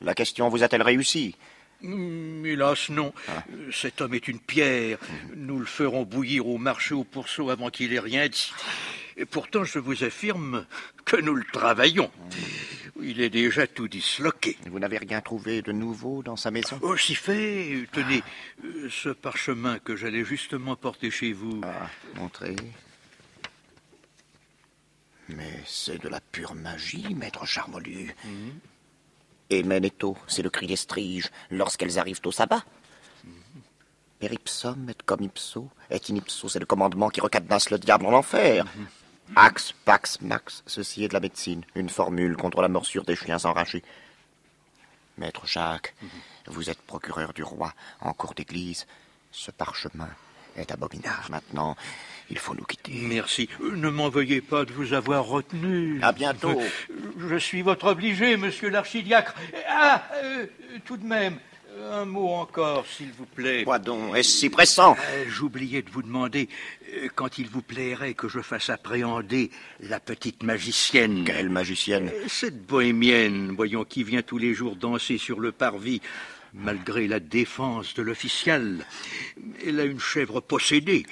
La 0.00 0.14
question 0.14 0.48
vous 0.48 0.62
a-t-elle 0.62 0.82
réussi? 0.82 1.36
Hélas, 1.84 2.88
non. 2.90 3.12
Ah. 3.28 3.44
Cet 3.72 4.00
homme 4.00 4.14
est 4.14 4.28
une 4.28 4.40
pierre. 4.40 4.98
Nous 5.36 5.58
le 5.58 5.66
ferons 5.66 6.04
bouillir 6.04 6.46
au 6.46 6.58
marché 6.58 6.94
au 6.94 7.04
pourceau 7.04 7.50
avant 7.50 7.70
qu'il 7.70 7.92
ait 7.92 8.00
rien 8.00 8.28
dit. 8.28 8.52
Et 9.16 9.26
pourtant, 9.26 9.64
je 9.64 9.78
vous 9.78 10.02
affirme 10.02 10.66
que 11.04 11.16
nous 11.16 11.34
le 11.34 11.44
travaillons. 11.52 12.10
Il 13.00 13.20
est 13.20 13.30
déjà 13.30 13.66
tout 13.66 13.88
disloqué. 13.88 14.56
Vous 14.70 14.78
n'avez 14.78 14.98
rien 14.98 15.20
trouvé 15.20 15.62
de 15.62 15.72
nouveau 15.72 16.22
dans 16.22 16.36
sa 16.36 16.50
maison? 16.50 16.78
Oh, 16.82 16.96
si 16.96 17.14
fait. 17.14 17.86
Tenez, 17.92 18.22
euh, 18.64 18.88
ce 18.90 19.10
parchemin 19.10 19.78
que 19.78 19.94
j'allais 19.96 20.24
justement 20.24 20.76
porter 20.76 21.10
chez 21.10 21.32
vous. 21.32 21.60
Ah, 21.64 21.90
montrez. 22.16 22.56
Mais 25.28 25.60
c'est 25.66 26.02
de 26.02 26.08
la 26.08 26.20
pure 26.20 26.54
magie, 26.54 27.14
maître 27.14 27.46
Charmolu. 27.46 28.14
Et 29.50 29.62
Menetto, 29.62 30.16
c'est 30.26 30.42
le 30.42 30.50
cri 30.50 30.66
des 30.66 30.76
striges 30.76 31.30
lorsqu'elles 31.50 31.98
arrivent 31.98 32.20
au 32.24 32.32
sabbat. 32.32 32.64
Per 34.18 34.32
ipsum 34.32 34.88
et 34.88 34.94
comme 35.04 35.22
ipso, 35.22 35.68
et 35.90 36.00
in 36.08 36.16
ipso, 36.16 36.48
c'est 36.48 36.60
le 36.60 36.66
commandement 36.66 37.10
qui 37.10 37.20
recadenasse 37.20 37.70
le 37.70 37.78
diable 37.78 38.06
en 38.06 38.12
enfer. 38.12 38.64
Ax, 39.36 39.72
pax, 39.84 40.20
max, 40.20 40.62
ceci 40.66 41.04
est 41.04 41.08
de 41.08 41.14
la 41.14 41.20
médecine, 41.20 41.64
une 41.74 41.88
formule 41.88 42.36
contre 42.36 42.62
la 42.62 42.68
morsure 42.68 43.04
des 43.04 43.16
chiens 43.16 43.44
enragés. 43.44 43.82
Maître 45.18 45.46
Jacques, 45.46 45.94
vous 46.46 46.70
êtes 46.70 46.80
procureur 46.82 47.32
du 47.32 47.42
roi 47.42 47.72
en 48.00 48.12
cour 48.12 48.34
d'église. 48.34 48.86
Ce 49.30 49.50
parchemin 49.50 50.10
est 50.56 50.70
abominable. 50.72 51.24
Maintenant, 51.30 51.76
il 52.30 52.38
faut 52.38 52.54
nous 52.54 52.64
quitter. 52.64 52.92
Merci. 53.02 53.48
Euh, 53.60 53.76
Ne 53.76 53.88
m'en 53.90 54.08
veuillez 54.08 54.40
pas 54.40 54.64
de 54.64 54.72
vous 54.72 54.92
avoir 54.92 55.24
retenu. 55.24 55.98
À 56.02 56.12
bientôt. 56.12 56.58
Euh, 56.60 56.68
Je 57.28 57.36
suis 57.36 57.62
votre 57.62 57.86
obligé, 57.86 58.36
monsieur 58.36 58.68
l'archidiacre. 58.70 59.34
Ah, 59.68 60.08
euh, 60.22 60.46
tout 60.84 60.96
de 60.96 61.04
même, 61.06 61.38
un 61.92 62.04
mot 62.04 62.28
encore, 62.30 62.86
s'il 62.86 63.10
vous 63.12 63.26
plaît. 63.26 63.64
Quoi 63.64 63.78
donc 63.78 64.16
Est-ce 64.16 64.30
si 64.30 64.48
pressant 64.50 64.96
Euh, 65.12 65.24
J'oubliais 65.28 65.82
de 65.82 65.90
vous 65.90 66.02
demander 66.02 66.48
euh, 66.94 67.08
quand 67.14 67.38
il 67.38 67.48
vous 67.48 67.62
plairait 67.62 68.14
que 68.14 68.28
je 68.28 68.40
fasse 68.40 68.70
appréhender 68.70 69.50
la 69.80 70.00
petite 70.00 70.42
magicienne. 70.42 71.24
Quelle 71.24 71.50
magicienne 71.50 72.10
Euh, 72.12 72.24
Cette 72.28 72.64
bohémienne, 72.66 73.52
voyons, 73.54 73.84
qui 73.84 74.02
vient 74.04 74.22
tous 74.22 74.38
les 74.38 74.54
jours 74.54 74.76
danser 74.76 75.18
sur 75.18 75.40
le 75.40 75.52
parvis, 75.52 76.00
malgré 76.54 77.08
la 77.08 77.18
défense 77.20 77.94
de 77.94 78.02
l'official. 78.02 78.86
Elle 79.66 79.80
a 79.80 79.84
une 79.84 79.98
chèvre 80.00 80.40
possédée 80.40 81.04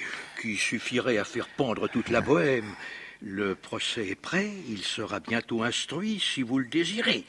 qui 0.43 0.57
suffirait 0.57 1.17
à 1.17 1.23
faire 1.23 1.47
pendre 1.47 1.87
toute 1.87 2.09
la 2.09 2.19
bohème. 2.19 2.75
Le 3.21 3.55
procès 3.55 4.09
est 4.09 4.15
prêt, 4.15 4.51
il 4.67 4.83
sera 4.83 5.21
bientôt 5.21 5.63
instruit 5.63 6.19
si 6.19 6.41
vous 6.41 6.59
le 6.59 6.65
désirez. 6.65 7.23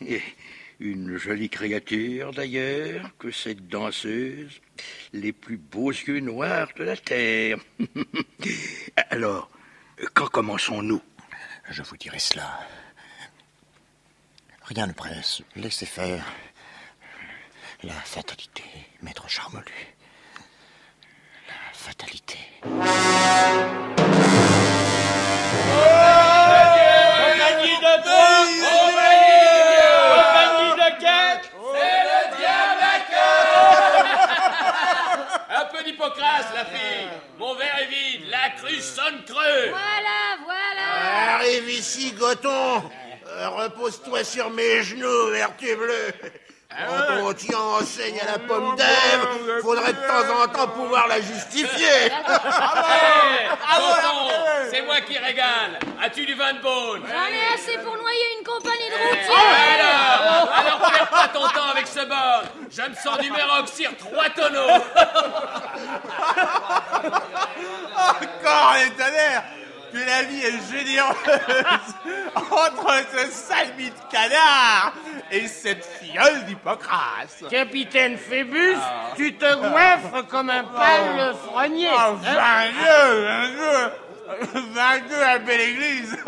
Et 0.00 0.22
une 0.80 1.18
jolie 1.18 1.50
créature 1.50 2.32
d'ailleurs 2.32 3.10
que 3.18 3.30
cette 3.30 3.68
danseuse, 3.68 4.62
les 5.12 5.34
plus 5.34 5.58
beaux 5.58 5.90
yeux 5.90 6.20
noirs 6.20 6.68
de 6.78 6.84
la 6.84 6.96
terre. 6.96 7.58
Alors, 9.10 9.50
quand 10.14 10.28
commençons-nous? 10.28 11.02
Je 11.68 11.82
vous 11.82 11.98
dirai 11.98 12.18
cela. 12.18 12.60
Rien 14.62 14.86
ne 14.86 14.94
presse. 14.94 15.42
Laissez 15.54 15.84
faire. 15.84 16.24
La 17.82 17.92
fatalité, 17.92 18.64
maître 19.02 19.28
Charmelu. 19.28 19.66
La 21.46 21.72
fatalité. 21.74 21.77
Compagnie 21.77 21.77
de 21.77 21.77
Troyes, 21.77 21.77
compagnie 21.77 21.77
de 21.77 21.77
quête, 21.77 21.77
C'est 21.77 21.77
le 21.77 21.77
diable 21.77 21.77
à 21.77 21.77
Un 21.77 21.77
peu 21.77 21.77
d'hypocrase, 35.88 36.46
la 36.54 36.64
fille. 36.64 37.08
Mon 37.38 37.54
verre 37.54 37.78
est 37.82 37.86
vide, 37.86 38.30
la 38.30 38.50
cruche 38.56 38.80
sonne 38.80 39.24
creux. 39.26 39.68
Voilà, 39.70 40.38
voilà. 40.44 41.34
Arrive 41.36 41.70
ici, 41.70 42.12
Goton. 42.12 42.82
Euh, 43.26 43.48
Repose-toi 43.50 44.24
sur 44.24 44.50
mes 44.50 44.82
genoux, 44.82 45.30
vertu 45.30 45.74
bleue. 45.76 46.12
Quand 46.86 47.24
on 47.24 47.32
t'y 47.32 47.52
enseigne 47.54 48.20
à 48.20 48.32
la 48.32 48.38
pomme 48.38 48.76
d'Ève, 48.76 49.60
faudrait 49.62 49.92
de 49.92 49.98
temps 49.98 50.42
en 50.42 50.46
temps 50.46 50.68
pouvoir 50.68 51.08
la 51.08 51.20
justifier. 51.20 52.12
C'est 54.70 54.82
moi 54.82 55.00
qui 55.00 55.18
régale. 55.18 55.80
As-tu 56.00 56.24
du 56.24 56.34
vin 56.34 56.52
de 56.54 56.60
Beaune 56.60 57.02
J'en 57.04 57.26
ai 57.26 57.54
assez 57.54 57.78
pour 57.78 57.96
noyer 57.96 58.38
une 58.38 58.44
compagnie 58.46 58.88
de 58.90 58.94
routiers. 58.94 59.34
Alors, 59.74 60.52
alors 60.52 60.78
perds 60.92 61.10
pas 61.10 61.28
ton 61.28 61.48
temps 61.48 61.70
avec 61.72 61.86
ce 61.86 62.04
bord. 62.04 62.42
Je 62.70 62.82
me 62.82 62.94
sens 62.94 63.18
du 63.18 63.30
méroxyre 63.32 63.90
trois 63.98 64.30
tonneaux. 64.30 64.68
Encore 67.96 68.74
les 68.74 68.90
tonnerres 68.90 69.42
que 69.92 69.98
la 69.98 70.22
vie 70.24 70.42
est 70.42 70.70
généreuse 70.70 71.14
entre 72.36 73.04
ce 73.12 73.30
sale 73.30 73.76
de 73.76 73.90
canard 74.10 74.92
et 75.30 75.46
cette 75.46 75.84
filleule 75.84 76.44
d'Hippocrate. 76.46 77.44
Capitaine 77.50 78.16
Phébus, 78.16 78.76
tu 79.16 79.34
te 79.34 79.54
goinfres 79.54 80.26
comme 80.28 80.50
un 80.50 80.64
pâle 80.64 81.34
frognier. 81.44 81.88
Oh, 81.92 82.16
hein 82.24 82.70
22, 84.26 84.52
22, 84.52 84.68
22 84.72 85.22
à 85.22 85.38
belle 85.38 85.60
église. 85.60 86.16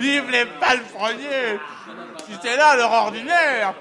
Vive 0.00 0.30
les 0.30 0.46
palefreniers. 0.46 1.60
Si 2.26 2.32
c'est 2.42 2.56
là 2.56 2.74
leur 2.76 2.90
ordinaire, 2.90 3.74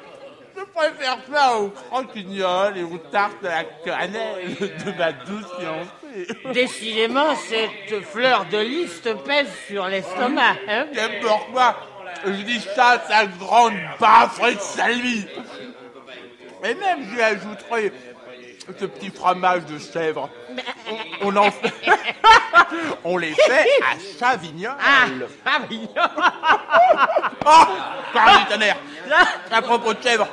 je 0.58 0.64
préfère 0.64 1.18
ça 1.32 1.58
aux 1.58 1.70
croquignoles 1.70 2.78
et 2.78 2.84
aux 2.84 2.98
tartes 2.98 3.44
à 3.44 3.50
la 3.50 3.64
cannelle 3.64 4.56
de 4.86 4.92
ma 4.98 5.12
douce 5.12 5.46
fiancée. 5.60 6.28
Décidément, 6.54 7.36
cette 7.36 8.02
fleur 8.04 8.46
de 8.46 8.58
lys 8.58 9.02
te 9.02 9.14
pèse 9.14 9.50
sur 9.68 9.88
l'estomac. 9.88 10.56
Hein 10.68 10.88
N'importe 10.94 11.52
quoi, 11.52 11.76
je 12.26 12.32
dis 12.32 12.60
ça, 12.60 13.04
sa 13.08 13.26
grande 13.26 13.74
baffe 14.00 14.40
de 14.42 14.60
salvie. 14.60 15.26
Et 16.64 16.74
même, 16.74 17.06
j'y 17.12 17.22
ajouterai 17.22 17.92
ce 18.80 18.86
petit 18.86 19.10
fromage 19.10 19.66
de 19.66 19.78
chèvre. 19.80 20.30
On, 21.22 21.28
on 21.30 21.36
en 21.38 21.52
fait... 21.52 21.74
on 23.04 23.18
les 23.18 23.34
fait 23.34 23.68
à 23.82 23.96
Chavignol. 24.20 24.74
Ah, 24.80 25.06
pavillon 25.44 25.88
Oh 27.46 27.64
Parle 28.14 28.40
du 28.40 28.46
tonnerre 28.52 28.78
À 29.52 29.62
propos 29.62 29.94
de 29.94 30.02
chèvre, 30.02 30.28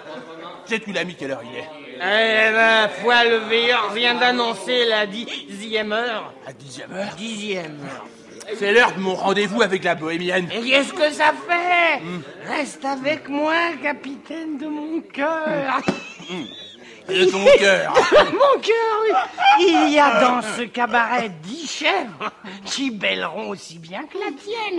sais-tu 0.65 0.93
l'ami 0.93 1.15
quelle 1.15 1.33
heure 1.33 1.43
il 1.45 1.59
est 1.59 1.69
Eh 1.97 2.53
ben, 2.53 2.89
foi 3.03 3.25
le 3.25 3.37
veilleur 3.49 3.91
vient 3.93 4.15
d'annoncer 4.15 4.87
la 4.87 5.07
dixième 5.07 5.93
heure. 5.93 6.33
À 6.47 6.53
dixième 6.53 6.93
heure 6.93 7.15
Dixième 7.17 7.79
heure. 7.85 8.07
C'est 8.59 8.73
l'heure 8.73 8.93
de 8.93 9.01
mon 9.01 9.15
rendez-vous 9.15 9.63
avec 9.63 9.85
la 9.85 9.95
bohémienne. 9.95 10.49
Et 10.53 10.63
qu'est-ce 10.69 10.93
que 10.93 11.11
ça 11.13 11.33
fait 11.49 12.01
Reste 12.53 12.85
avec 12.85 13.29
moi, 13.29 13.55
capitaine 13.83 14.59
de 14.59 14.67
mon 14.67 15.01
cœur. 15.01 15.81
Et 17.09 17.27
ton 17.29 17.45
cœur 17.59 17.95
Mon 18.33 18.61
cœur, 18.61 18.97
oui. 19.03 19.13
Il 19.61 19.93
y 19.93 19.99
a 19.99 20.21
dans 20.21 20.43
ce 20.43 20.63
cabaret 20.63 21.31
dix 21.43 21.67
chèvres 21.69 22.31
qui 22.65 22.91
bêleront 22.91 23.49
aussi 23.51 23.79
bien 23.79 24.03
que 24.05 24.19
la 24.19 24.31
tienne. 24.33 24.79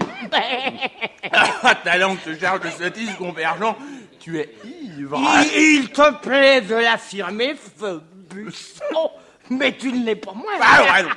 Ah, 1.31 1.75
ta 1.75 1.97
langue 1.97 2.17
se 2.23 2.37
charge 2.37 2.61
de 2.61 2.69
sottises, 2.69 3.13
convergent. 3.17 3.75
Tu 4.19 4.39
es 4.39 4.53
ivre. 4.63 5.19
Il, 5.55 5.81
il 5.81 5.89
te 5.89 6.13
plaît 6.21 6.61
de 6.61 6.75
l'affirmer, 6.75 7.55
Phobus. 7.77 8.79
Oh, 8.95 9.11
mais 9.49 9.75
tu 9.75 9.91
ne 9.91 10.05
l'es 10.05 10.15
pas 10.15 10.33
moins. 10.33 10.53
Ah, 10.61 10.83
ouais, 10.83 11.03
non. 11.03 11.09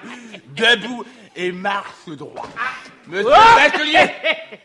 Debout 0.55 1.05
et 1.37 1.53
marche 1.53 2.09
droit. 2.09 2.49
Monsieur 3.07 3.31
Oh 3.31 3.57
Bachelier 3.57 4.11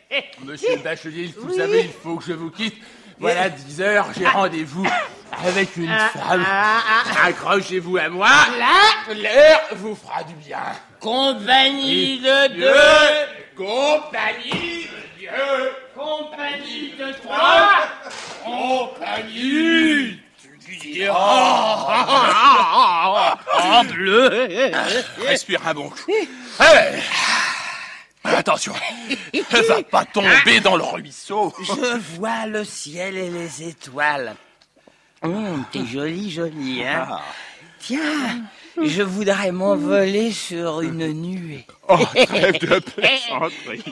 Monsieur 0.44 0.76
Bachelier, 0.78 1.34
vous 1.38 1.54
savez, 1.56 1.82
il 1.82 1.92
faut 1.92 2.16
que 2.16 2.24
je 2.24 2.32
vous 2.32 2.50
quitte. 2.50 2.74
Voilà, 3.22 3.48
10 3.48 3.80
heures, 3.80 4.06
j'ai 4.18 4.26
rendez-vous 4.26 4.84
avec 5.46 5.76
une 5.76 5.88
Ah, 5.90 6.10
femme. 6.12 6.44
ah, 6.46 6.80
ah. 6.88 7.26
Accrochez-vous 7.28 7.96
à 7.96 8.08
moi. 8.08 8.28
L'air 9.14 9.60
vous 9.76 9.94
fera 9.94 10.24
du 10.24 10.34
bien. 10.34 10.58
compagnie 11.00 12.18
de 12.18 12.48
Dieu, 12.54 12.66
deux, 12.66 13.64
compagnie 13.64 14.82
de 14.88 15.18
Dieu, 15.18 15.72
compagnie 15.96 16.94
de 16.98 17.12
trois. 17.22 17.70
compagnie. 18.44 20.18
Oh, 21.10 21.14
oh, 23.56 23.82
bleu 23.92 24.48
Respire 25.26 25.60
un 25.66 25.74
bon 25.74 25.88
coup. 25.90 26.12
Allez. 26.58 26.98
Attention, 28.24 28.72
ne 29.34 29.62
va 29.66 29.82
pas 29.82 30.04
tomber 30.04 30.60
dans 30.62 30.76
le 30.76 30.84
ruisseau. 30.84 31.52
Je 31.60 31.98
vois 32.16 32.46
le 32.46 32.64
ciel 32.64 33.16
et 33.16 33.30
les 33.30 33.68
étoiles. 33.68 34.34
Hum, 35.22 35.64
T'es 35.72 35.84
joli, 35.84 36.30
joli, 36.30 36.84
hein 36.84 37.06
Ah. 37.10 37.22
Tiens, 37.78 38.42
je 38.80 39.02
voudrais 39.02 39.50
m'envoler 39.50 40.30
sur 40.30 40.82
une 40.82 41.06
nuée. 41.12 41.66
Oh, 41.88 41.96
trêve 42.26 42.58
de 42.60 42.78
plaisanterie. 42.78 43.82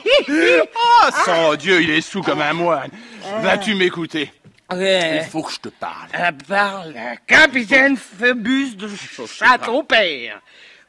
Oh, 0.75 1.09
sans 1.25 1.55
Dieu, 1.55 1.81
il 1.81 1.89
est 1.89 2.01
sous 2.01 2.21
comme 2.21 2.41
un 2.41 2.53
moine. 2.53 2.89
Vas-tu 3.41 3.75
m'écouter? 3.75 4.31
Ouais. 4.71 5.17
Il 5.25 5.29
faut 5.29 5.43
que 5.43 5.51
je 5.51 5.59
te 5.59 5.67
parle. 5.69 6.07
À 6.13 6.31
part 6.31 6.85
le 6.87 7.17
capitaine 7.27 7.97
Phoebus 7.97 8.75
de 8.77 8.89
Château-Père. 9.27 10.39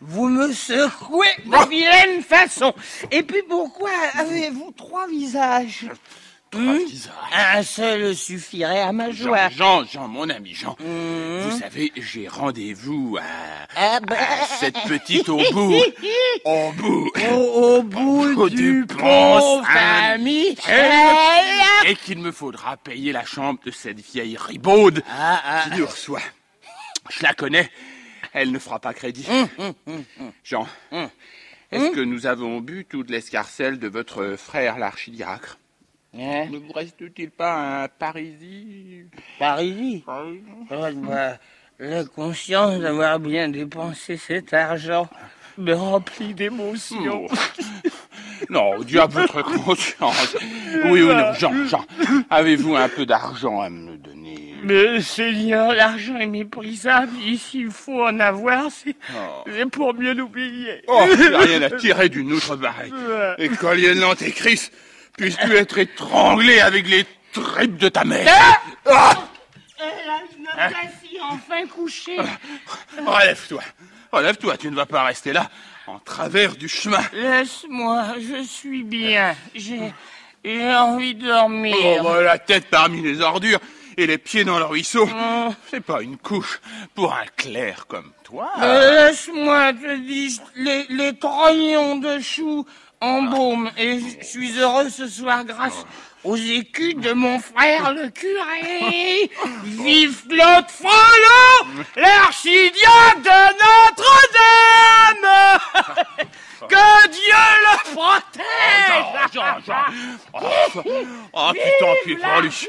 Vous 0.04 0.28
me 0.28 0.52
secouez 0.52 1.26
de 1.46 1.68
vilaine 1.68 2.22
façon. 2.22 2.74
Et 3.10 3.22
puis 3.22 3.42
pourquoi 3.48 3.90
avez-vous 4.18 4.72
trois 4.76 5.06
visages 5.06 5.86
Hmm 6.54 6.76
Un 7.32 7.62
seul 7.62 8.14
suffirait 8.14 8.80
à 8.82 8.92
ma 8.92 9.10
Jean, 9.10 9.24
joie. 9.24 9.48
Jean, 9.48 9.84
Jean, 9.84 10.06
mon 10.08 10.28
ami 10.28 10.52
Jean. 10.52 10.76
Vous 10.78 11.58
savez, 11.58 11.90
j'ai 11.96 12.28
rendez-vous 12.28 13.16
à, 13.18 13.22
Ah 13.74 14.00
bah. 14.00 14.16
à 14.18 14.44
cette 14.58 14.74
petite 14.86 15.30
au 15.30 15.38
bout. 15.50 15.74
Au 16.44 16.72
bout. 16.72 17.10
Au, 17.30 17.36
au 17.36 17.82
bout 17.82 18.50
du 18.50 18.80
du 18.82 18.86
pont, 18.86 18.98
pont 18.98 19.62
ami. 19.64 20.54
Et 21.86 21.94
qu'il 21.96 22.18
me 22.18 22.32
faudra 22.32 22.76
payer 22.76 23.12
la 23.12 23.24
chambre 23.24 23.60
de 23.64 23.70
cette 23.70 24.00
vieille 24.00 24.36
ribaude 24.36 25.02
Ah, 25.10 25.40
ah. 25.44 25.64
qui 25.70 25.78
nous 25.78 25.86
reçoit. 25.86 26.20
Je 27.08 27.22
la 27.22 27.32
connais. 27.32 27.70
Elle 28.32 28.50
ne 28.52 28.58
fera 28.58 28.78
pas 28.78 28.94
crédit. 28.94 29.26
Hum, 29.58 30.04
Jean, 30.44 30.66
est-ce 31.70 31.90
que 31.90 32.00
nous 32.00 32.26
avons 32.26 32.60
bu 32.60 32.84
toute 32.88 33.10
l'escarcelle 33.10 33.78
de 33.78 33.88
votre 33.88 34.36
frère 34.36 34.78
l'archidiacre? 34.78 35.58
Hein 36.14 36.46
Ne 36.50 36.58
vous 36.58 36.72
reste-t-il 36.72 37.30
pas 37.30 37.82
un 37.84 37.88
parisis 37.88 39.06
Parisis 39.38 40.02
Oh, 40.06 40.86
bah, 40.96 41.38
La 41.78 42.04
conscience 42.04 42.78
d'avoir 42.80 43.18
bien 43.18 43.48
dépensé 43.48 44.16
cet 44.18 44.52
argent 44.52 45.08
me 45.58 45.72
remplit 45.74 46.34
d'émotion. 46.34 47.26
Non, 48.50 48.78
Dieu 48.82 49.00
a 49.00 49.06
votre 49.06 49.42
conscience. 49.42 50.36
Oui 50.90 51.02
ou 51.02 51.12
non, 51.12 51.32
Jean, 51.34 51.64
Jean, 51.66 51.84
avez-vous 52.28 52.74
un 52.76 52.88
peu 52.88 53.06
d'argent 53.06 53.60
à 53.60 53.70
me 53.70 53.96
donner? 53.96 54.21
Mais 54.62 55.00
Seigneur, 55.00 55.74
l'argent 55.74 56.16
est 56.18 56.26
méprisable. 56.26 57.12
Ici, 57.24 57.60
il 57.60 57.70
faut 57.70 58.02
en 58.04 58.20
avoir. 58.20 58.70
C'est 58.70 58.96
Oh. 59.14 59.68
pour 59.70 59.94
mieux 59.94 60.14
l'oublier. 60.14 60.82
Oh, 60.86 61.04
rien 61.06 61.62
à 61.62 61.70
tirer 61.70 62.08
d'une 62.08 62.38
pareille. 62.60 62.92
Et 63.38 63.48
collier 63.48 63.94
de 63.94 64.00
l'antéchrist, 64.00 64.72
puisses-tu 65.16 65.54
être 65.56 65.78
étranglé 65.78 66.60
avec 66.60 66.88
les 66.88 67.04
tripes 67.32 67.76
de 67.76 67.88
ta 67.88 68.04
mère 68.04 68.28
Ah 68.86 69.14
La 70.56 70.68
si 71.02 71.18
enfin 71.20 71.66
couché. 71.66 72.16
Relève-toi, 73.04 73.62
relève-toi, 74.12 74.56
tu 74.58 74.70
ne 74.70 74.76
vas 74.76 74.86
pas 74.86 75.02
rester 75.04 75.32
là, 75.32 75.50
en 75.86 75.98
travers 75.98 76.54
du 76.56 76.68
chemin. 76.68 77.00
Laisse-moi, 77.14 78.14
je 78.20 78.42
suis 78.44 78.82
bien. 78.84 79.34
J'ai 79.54 79.92
j'ai 80.44 80.74
envie 80.74 81.14
de 81.14 81.26
dormir. 81.26 81.74
Oh, 82.00 82.02
bah, 82.04 82.20
la 82.22 82.38
tête 82.38 82.66
parmi 82.68 83.00
les 83.00 83.20
ordures 83.20 83.60
et 83.96 84.06
les 84.06 84.18
pieds 84.18 84.44
dans 84.44 84.58
le 84.58 84.64
ruisseau, 84.64 85.08
c'est 85.70 85.80
pas 85.80 86.02
une 86.02 86.16
couche 86.16 86.60
pour 86.94 87.12
un 87.12 87.26
clerc 87.36 87.86
comme 87.88 88.12
toi. 88.24 88.52
Euh, 88.60 89.08
Laisse-moi, 89.08 89.72
te 89.72 89.96
dis, 89.98 90.40
les, 90.56 90.86
les 90.88 91.16
trognons 91.18 91.96
de 91.96 92.20
choux 92.20 92.66
en 93.00 93.22
baume. 93.22 93.70
Et 93.76 93.98
je 94.00 94.24
suis 94.24 94.58
heureux 94.58 94.88
ce 94.88 95.06
soir 95.08 95.44
grâce 95.44 95.84
aux 96.24 96.36
écus 96.36 96.94
de 96.94 97.12
mon 97.12 97.40
frère 97.40 97.92
le 97.92 98.08
curé. 98.10 99.30
Vive 99.64 100.26
Claude 100.28 100.68
Frollo, 100.68 101.66
l'archidiacre 101.96 103.22
de 103.24 103.40
Notre-Dame 105.18 106.26
Que 106.68 107.08
Dieu 107.08 107.44
le 107.66 107.94
protège. 107.94 108.42
Oh, 110.34 110.40
oh, 111.32 111.52
putain, 111.52 111.94
puis 112.04 112.16
pour 112.16 112.40
lui. 112.40 112.68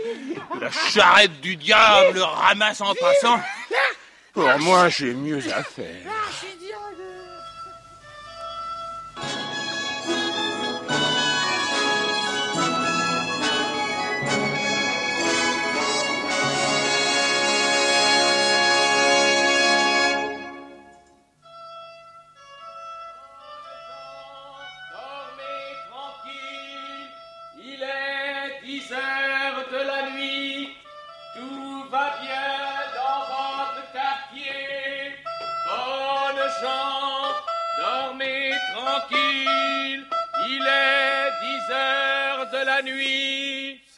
La 0.60 0.72
charrette 0.72 1.42
du 1.42 1.56
diable 1.56 2.16
le 2.16 2.24
ramasse 2.24 2.82
en 2.82 2.94
passant. 2.96 3.40
Pour 4.34 4.50
moi, 4.60 4.90
j'ai 4.90 5.14
mieux 5.14 5.42
à 5.54 5.64
faire. 5.64 6.12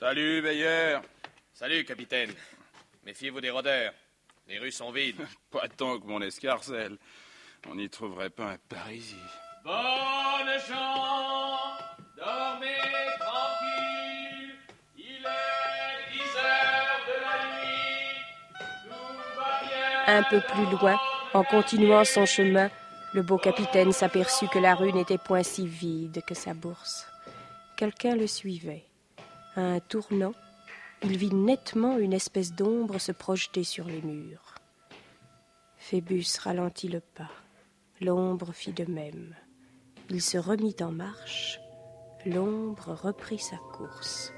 Salut, 0.06 0.40
veilleur. 0.40 1.02
Salut, 1.52 1.84
capitaine. 1.84 2.30
Méfiez-vous 3.08 3.42
des 3.42 3.50
rôdeurs. 3.50 3.92
Les 4.48 4.60
rues 4.60 4.72
sont 4.72 4.92
vides. 4.92 5.26
Pas 5.50 5.68
tant 5.68 6.00
que 6.00 6.06
mon 6.06 6.22
escarcelle. 6.22 7.00
On 7.68 7.74
n'y 7.74 7.90
trouverait 7.90 8.30
pas 8.30 8.52
un 8.52 8.58
parisis. 8.70 9.16
Bonnes 9.64 9.74
gens, 10.70 11.58
dormez 12.16 12.78
tranquille, 13.18 14.54
il 14.96 15.26
est 15.26 16.14
10 16.14 16.20
heures 16.38 17.02
de 17.08 17.18
la 17.26 17.38
nuit, 17.58 18.62
tout 18.84 19.36
va 19.36 19.62
bien. 19.64 20.20
Un 20.20 20.24
peu 20.30 20.40
plus 20.40 20.78
loin, 20.78 21.00
en 21.34 21.44
continuant 21.44 22.06
son 22.06 22.28
chemin, 22.28 22.70
le 23.16 23.24
beau 23.24 23.40
capitaine 23.40 23.92
s'aperçut 23.92 24.50
que 24.50 24.60
la 24.60 24.76
rue 24.76 24.94
n'était 24.94 25.18
point 25.18 25.42
si 25.42 25.66
vide 25.66 26.22
que 26.28 26.36
sa 26.36 26.54
bourse. 26.54 27.08
Quelqu'un 27.76 28.16
le 28.16 28.28
suivait. 28.28 28.86
À 29.56 29.62
un 29.62 29.80
tournant, 29.80 30.34
il 31.02 31.16
vit 31.18 31.34
nettement 31.34 31.98
une 31.98 32.12
espèce 32.12 32.52
d'ombre 32.54 33.00
se 33.00 33.14
projeter 33.14 33.64
sur 33.64 33.86
les 33.86 34.02
murs. 34.02 34.56
Phébus 35.78 36.26
ralentit 36.42 36.90
le 36.90 37.00
pas. 37.00 37.32
L'ombre 38.02 38.52
fit 38.52 38.74
de 38.74 38.84
même. 38.84 39.34
Il 40.10 40.22
se 40.22 40.38
remit 40.38 40.76
en 40.82 40.92
marche. 40.92 41.62
L'ombre 42.26 42.94
reprit 42.94 43.40
sa 43.40 43.56
course. 43.56 44.34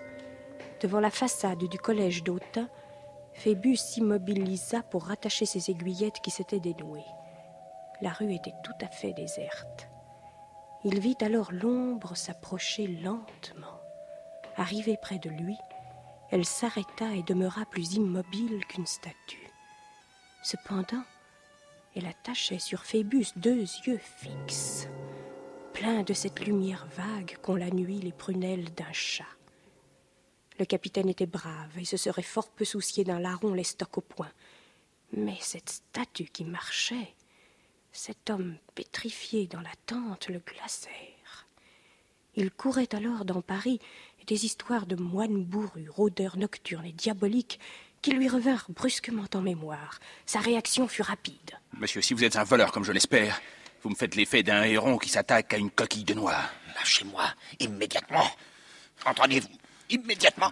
Devant 0.81 0.99
la 0.99 1.09
façade 1.09 1.63
du 1.63 1.79
collège 1.79 2.23
d'Autun, 2.23 2.69
Phébus 3.33 3.77
s'immobilisa 3.77 4.83
pour 4.83 5.05
rattacher 5.05 5.47
ses 5.47 5.71
aiguillettes 5.71 6.21
qui 6.21 6.29
s'étaient 6.29 6.59
dénouées. 6.59 7.05
La 8.01 8.11
rue 8.11 8.33
était 8.33 8.53
tout 8.63 8.85
à 8.85 8.87
fait 8.87 9.13
déserte. 9.13 9.89
Il 10.83 10.99
vit 10.99 11.17
alors 11.21 11.51
l'ombre 11.51 12.15
s'approcher 12.15 12.85
lentement. 12.85 13.76
Arrivée 14.57 14.97
près 14.99 15.19
de 15.19 15.29
lui, 15.29 15.55
elle 16.31 16.45
s'arrêta 16.45 17.13
et 17.13 17.21
demeura 17.21 17.65
plus 17.65 17.93
immobile 17.93 18.65
qu'une 18.65 18.87
statue. 18.87 19.51
Cependant, 20.43 21.03
elle 21.95 22.07
attachait 22.07 22.59
sur 22.59 22.83
Phébus 22.83 23.27
deux 23.35 23.61
yeux 23.85 23.99
fixes, 23.99 24.87
pleins 25.73 26.01
de 26.01 26.13
cette 26.13 26.39
lumière 26.39 26.87
vague 26.95 27.37
qu'ont 27.43 27.55
la 27.55 27.69
nuit 27.69 27.99
les 27.99 28.11
prunelles 28.11 28.73
d'un 28.73 28.91
chat. 28.91 29.25
Le 30.59 30.65
capitaine 30.65 31.07
était 31.07 31.27
brave 31.27 31.77
et 31.77 31.85
se 31.85 31.97
serait 31.97 32.23
fort 32.23 32.49
peu 32.49 32.65
soucié 32.65 33.03
d'un 33.03 33.19
larron 33.19 33.53
l'estoc 33.53 33.99
au 33.99 34.01
poing. 34.01 34.31
Mais 35.11 35.37
cette 35.39 35.69
statue 35.69 36.25
qui 36.25 36.45
marchait, 36.45 37.13
cet 37.91 38.31
homme 38.31 38.57
pétrifié 38.73 39.45
dans 39.45 39.61
la 39.61 39.73
tente 39.85 40.29
le 40.29 40.39
glacèrent. 40.39 41.47
Il 42.35 42.51
courait 42.51 42.93
alors 42.93 43.25
dans 43.25 43.41
Paris 43.41 43.79
des 44.27 44.45
histoires 44.45 44.85
de 44.85 44.95
moines 44.95 45.43
bourrus, 45.43 45.89
rôdeurs 45.89 46.37
nocturnes 46.37 46.85
et 46.85 46.91
diaboliques 46.91 47.59
qui 48.01 48.11
lui 48.11 48.27
revinrent 48.29 48.67
brusquement 48.69 49.25
en 49.33 49.41
mémoire. 49.41 49.99
Sa 50.25 50.39
réaction 50.39 50.87
fut 50.87 51.01
rapide. 51.01 51.57
Monsieur, 51.77 52.01
si 52.01 52.13
vous 52.13 52.23
êtes 52.23 52.35
un 52.35 52.43
voleur 52.43 52.71
comme 52.71 52.83
je 52.83 52.91
l'espère, 52.91 53.41
vous 53.81 53.89
me 53.89 53.95
faites 53.95 54.15
l'effet 54.15 54.43
d'un 54.43 54.63
héron 54.63 54.97
qui 54.97 55.09
s'attaque 55.09 55.53
à 55.53 55.57
une 55.57 55.71
coquille 55.71 56.03
de 56.03 56.13
noix. 56.13 56.41
Lâchez-moi, 56.75 57.25
immédiatement. 57.59 58.29
Entendez-vous 59.05 59.49
Immédiatement. 59.89 60.51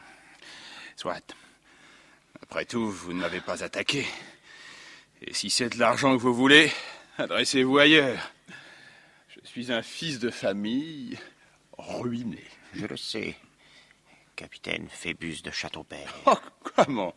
Soit. 0.95 1.35
Après 2.41 2.65
tout, 2.65 2.89
vous 2.89 3.11
ne 3.11 3.19
m'avez 3.19 3.41
pas 3.41 3.63
attaqué. 3.63 4.05
Et 5.21 5.33
si 5.33 5.49
c'est 5.49 5.69
de 5.69 5.79
l'argent 5.79 6.15
que 6.15 6.21
vous 6.21 6.33
voulez, 6.33 6.71
adressez-vous 7.17 7.77
ailleurs. 7.77 8.31
Je 9.27 9.45
suis 9.45 9.71
un 9.71 9.81
fils 9.81 10.19
de 10.19 10.29
famille 10.29 11.17
ruiné. 11.77 12.43
Je 12.73 12.85
le 12.85 12.97
sais. 12.97 13.35
Capitaine 14.35 14.87
Phébus 14.89 15.41
de 15.41 15.51
Châteaupert. 15.51 16.13
Oh, 16.25 16.37
comment? 16.75 17.13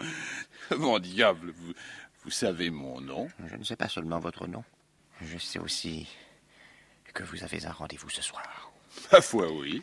Mon 0.77 0.99
diable, 0.99 1.51
vous, 1.51 1.73
vous 2.25 2.31
savez 2.31 2.71
mon 2.71 3.01
nom 3.01 3.29
Je 3.47 3.57
ne 3.57 3.65
sais 3.65 3.77
pas 3.77 3.89
seulement 3.89 4.19
votre 4.19 4.47
nom. 4.47 4.65
Je 5.23 5.39
sais 5.39 5.59
aussi 5.59 6.07
que 7.13 7.25
vous 7.25 7.43
avez 7.43 7.67
un 7.67 7.73
rendez-vous 7.73 8.11
ce 8.11 8.23
soir. 8.23 8.71
Ma 9.13 9.21
foi, 9.21 9.51
oui. 9.51 9.83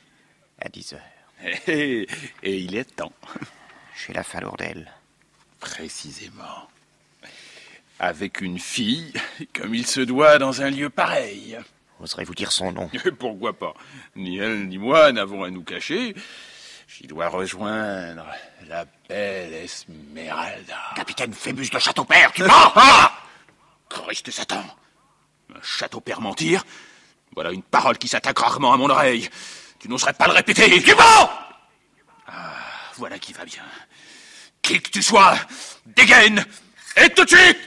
À 0.60 0.70
10 0.70 0.94
heures. 0.94 1.02
Et, 1.68 2.08
et 2.44 2.58
il 2.60 2.76
est 2.76 2.96
temps. 2.96 3.12
Chez 3.94 4.14
la 4.14 4.24
Falourdelle. 4.24 4.90
Précisément. 5.60 6.70
Avec 8.00 8.40
une 8.40 8.60
fille, 8.60 9.12
comme 9.54 9.76
il 9.76 9.86
se 9.86 10.00
doit 10.00 10.38
dans 10.38 10.62
un 10.62 10.70
lieu 10.70 10.90
pareil. 10.90 11.58
Oserez-vous 12.00 12.36
dire 12.36 12.52
son 12.52 12.72
nom? 12.72 12.90
Pourquoi 13.20 13.58
pas? 13.58 13.74
Ni 14.16 14.38
elle 14.38 14.68
ni 14.68 14.78
moi 14.78 15.12
n'avons 15.12 15.44
à 15.44 15.50
nous 15.50 15.64
cacher. 15.64 16.16
J'y 16.88 17.08
dois 17.08 17.28
rejoindre 17.30 18.26
la 18.68 18.86
belle 19.10 19.54
Esmeralda. 19.54 20.78
Capitaine 20.96 21.34
Phébus 21.34 21.70
de 21.70 21.80
Châteaupert, 21.80 22.32
tu 22.32 22.44
mens 22.44 22.72
Ah 22.76 23.12
Christ 23.90 24.30
Satan 24.32 24.64
Un 25.54 25.62
Châteaupert 25.62 26.22
mentir 26.22 26.64
Voilà 27.34 27.52
une 27.52 27.64
parole 27.64 27.98
qui 27.98 28.08
s'attaque 28.08 28.38
rarement 28.40 28.74
à 28.74 28.78
mon 28.78 28.90
oreille. 28.90 29.30
Tu 29.80 29.90
n'oserais 29.90 30.14
pas 30.14 30.28
le 30.28 30.34
répéter. 30.34 30.82
Tu 30.84 30.94
mens 30.96 31.30
Ah, 32.28 32.54
voilà 32.98 33.18
qui 33.20 33.34
va 33.34 33.46
bien. 33.46 33.64
Qui 34.62 34.82
que 34.82 34.90
tu 34.90 35.04
sois, 35.04 35.36
dégaine 35.86 36.46
Et 36.98 37.10
tout 37.10 37.26
de 37.26 37.30
suite 37.30 37.58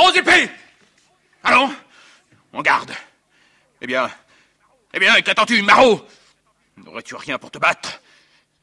Aux 0.00 0.10
épées 0.12 0.50
Allons 1.42 1.74
On 2.52 2.60
garde 2.62 2.92
Eh 3.80 3.86
bien, 3.86 4.10
eh 4.92 4.98
bien, 4.98 5.20
qu'attends-tu, 5.22 5.62
Marot 5.62 6.06
N'aurais-tu 6.76 7.14
rien 7.14 7.38
pour 7.38 7.50
te 7.50 7.58
battre 7.58 8.00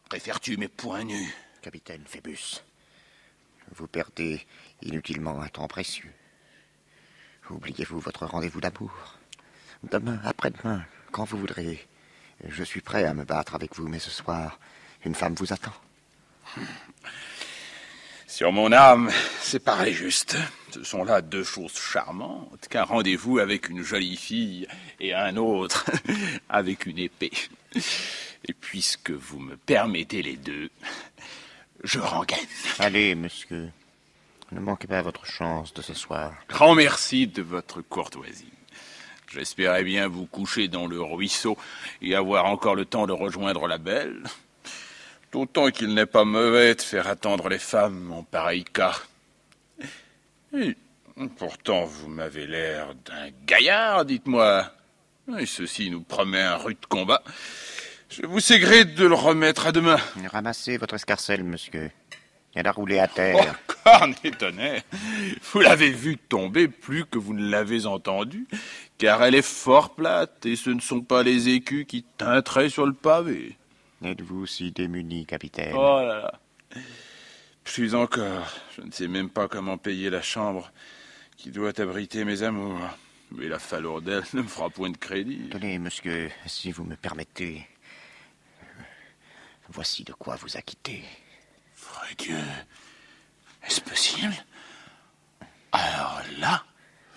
Préfères-tu 0.10 0.56
mes 0.56 0.70
poings 0.70 1.04
nus 1.04 1.36
Capitaine 1.62 2.04
Phébus, 2.06 2.64
vous 3.76 3.88
perdez 3.88 4.40
inutilement 4.82 5.42
un 5.42 5.50
temps 5.50 5.68
précieux. 5.68 6.14
Oubliez-vous 7.50 8.00
votre 8.00 8.26
rendez-vous 8.26 8.62
d'amour? 8.62 9.18
Demain, 9.84 10.20
après-demain, 10.24 10.86
quand 11.12 11.26
vous 11.26 11.38
voudrez, 11.38 11.86
je 12.48 12.64
suis 12.64 12.80
prêt 12.80 13.04
à 13.04 13.14
me 13.14 13.26
battre 13.26 13.54
avec 13.54 13.76
vous, 13.76 13.90
mais 13.90 14.00
ce 14.00 14.10
soir, 14.10 14.60
une 15.04 15.16
femme 15.16 15.36
vous 15.36 15.52
attend. 15.52 15.74
Sur 18.28 18.54
mon 18.54 18.72
âme, 18.72 19.12
c'est 19.42 19.60
pareil 19.60 19.94
juste. 19.94 20.38
Ce 20.72 20.86
sont 20.86 21.04
là 21.04 21.22
deux 21.22 21.44
choses 21.44 21.78
charmantes 21.78 22.68
qu'un 22.70 22.84
rendez-vous 22.84 23.40
avec 23.40 23.68
une 23.68 23.84
jolie 23.84 24.16
fille 24.16 24.68
et 25.02 25.14
un 25.14 25.36
autre 25.36 25.86
avec 26.50 26.86
une 26.86 27.00
épée. 27.00 27.34
Et 28.48 28.54
puisque 28.54 29.12
vous 29.12 29.40
me 29.40 29.58
permettez 29.58 30.22
les 30.22 30.38
deux, 30.38 30.70
je 31.84 32.00
rengaine. 32.00 32.40
Allez, 32.80 33.16
monsieur. 33.16 33.70
Ne 34.52 34.62
manquez 34.62 34.88
pas 34.88 35.02
votre 35.02 35.26
chance 35.26 35.74
de 35.74 35.82
ce 35.82 35.94
soir. 35.94 36.34
Grand 36.48 36.74
merci 36.74 37.28
de 37.28 37.42
votre 37.42 37.82
courtoisie. 37.82 38.52
J'espérais 39.30 39.84
bien 39.84 40.08
vous 40.08 40.26
coucher 40.26 40.70
dans 40.70 40.88
le 40.88 41.02
ruisseau 41.02 41.58
et 42.02 42.16
avoir 42.16 42.46
encore 42.46 42.76
le 42.76 42.86
temps 42.86 43.08
de 43.08 43.12
rejoindre 43.12 43.68
la 43.68 43.78
belle. 43.78 44.24
D'autant 45.34 45.70
qu'il 45.70 45.94
n'est 45.94 46.06
pas 46.06 46.24
mauvais 46.24 46.76
de 46.76 46.82
faire 46.82 47.08
attendre 47.08 47.50
les 47.50 47.60
femmes 47.60 48.10
en 48.14 48.24
pareil 48.24 48.64
cas. 48.64 48.96
Et 50.54 50.78
pourtant, 51.38 51.84
vous 51.84 52.08
m'avez 52.08 52.48
l'air 52.48 52.96
d'un 52.96 53.30
gaillard, 53.46 54.06
dites-moi. 54.06 54.72
Et 55.38 55.46
ceci 55.46 55.90
nous 55.90 56.02
promet 56.02 56.42
un 56.42 56.56
rude 56.56 56.86
combat. 56.88 57.22
Je 58.10 58.26
vous 58.26 58.40
sais 58.40 58.60
gré 58.60 58.86
de 58.86 59.06
le 59.06 59.14
remettre 59.14 59.68
à 59.68 59.72
demain. 59.72 59.98
Ramassez 60.32 60.78
votre 60.78 60.96
escarcelle, 60.96 61.44
monsieur. 61.44 61.92
Et 62.56 62.64
la 62.64 62.72
rouler 62.72 63.00
à 63.00 63.08
terre. 63.08 63.36
Oh, 63.38 63.74
corne 63.84 64.16
étonné. 64.24 64.82
Vous 65.52 65.60
l'avez 65.60 65.92
vue 65.92 66.18
tomber 66.18 66.68
plus 66.68 67.06
que 67.06 67.18
vous 67.18 67.34
ne 67.34 67.50
l'avez 67.50 67.86
entendue, 67.86 68.48
car 68.98 69.24
elle 69.24 69.36
est 69.36 69.46
fort 69.46 69.94
plate, 69.94 70.46
et 70.46 70.56
ce 70.56 70.70
ne 70.70 70.80
sont 70.80 71.02
pas 71.02 71.22
les 71.22 71.50
écus 71.50 71.86
qui 71.86 72.04
teinteraient 72.18 72.70
sur 72.70 72.86
le 72.86 72.94
pavé. 72.94 73.58
Êtes-vous 74.04 74.46
si 74.48 74.72
démuni, 74.72 75.26
capitaine? 75.26 75.74
Oh 75.76 76.00
là 76.02 76.20
là. 76.22 76.82
Plus 77.64 77.94
encore, 77.94 78.48
je 78.76 78.82
ne 78.82 78.92
sais 78.92 79.08
même 79.08 79.30
pas 79.30 79.48
comment 79.48 79.78
payer 79.78 80.10
la 80.10 80.22
chambre 80.22 80.72
qui 81.36 81.52
doit 81.52 81.80
abriter 81.80 82.24
mes 82.24 82.42
amours. 82.42 82.80
Mais 83.32 83.50
la 83.50 83.60
falourdelle 83.60 84.24
ne 84.34 84.42
me 84.42 84.48
fera 84.48 84.70
point 84.70 84.90
de 84.90 84.98
crédit. 84.98 85.50
Tenez, 85.52 85.78
monsieur, 85.78 86.32
si 86.46 86.72
vous 86.72 86.86
me 86.86 86.96
permettez. 86.96 87.68
Voici 89.70 90.04
de 90.04 90.14
quoi 90.14 90.36
vous 90.36 90.58
acquitter. 90.58 91.04
Vrai 91.78 92.16
Dieu, 92.18 92.40
est-ce 93.64 93.82
possible? 93.82 94.34
Alors 95.72 96.22
là, 96.40 96.64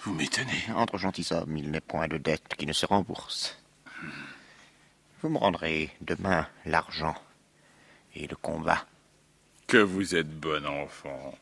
vous 0.03 0.13
m'étonnez. 0.15 0.65
Entre 0.75 0.99
gentilshommes, 0.99 1.57
il 1.57 1.71
n'est 1.71 1.81
point 1.81 2.09
de 2.09 2.19
dette 2.19 2.55
qui 2.57 2.67
ne 2.67 2.73
se 2.73 2.87
rembourse. 2.87 3.57
Vous 5.23 5.29
me 5.29 5.39
rendrez 5.39 5.95
demain 6.01 6.49
l'argent 6.67 7.15
et 8.15 8.27
le 8.27 8.37
combat. 8.37 8.87
Que 9.67 9.77
vous 9.77 10.15
êtes 10.15 10.31
bon 10.31 10.67
enfant. 10.67 11.39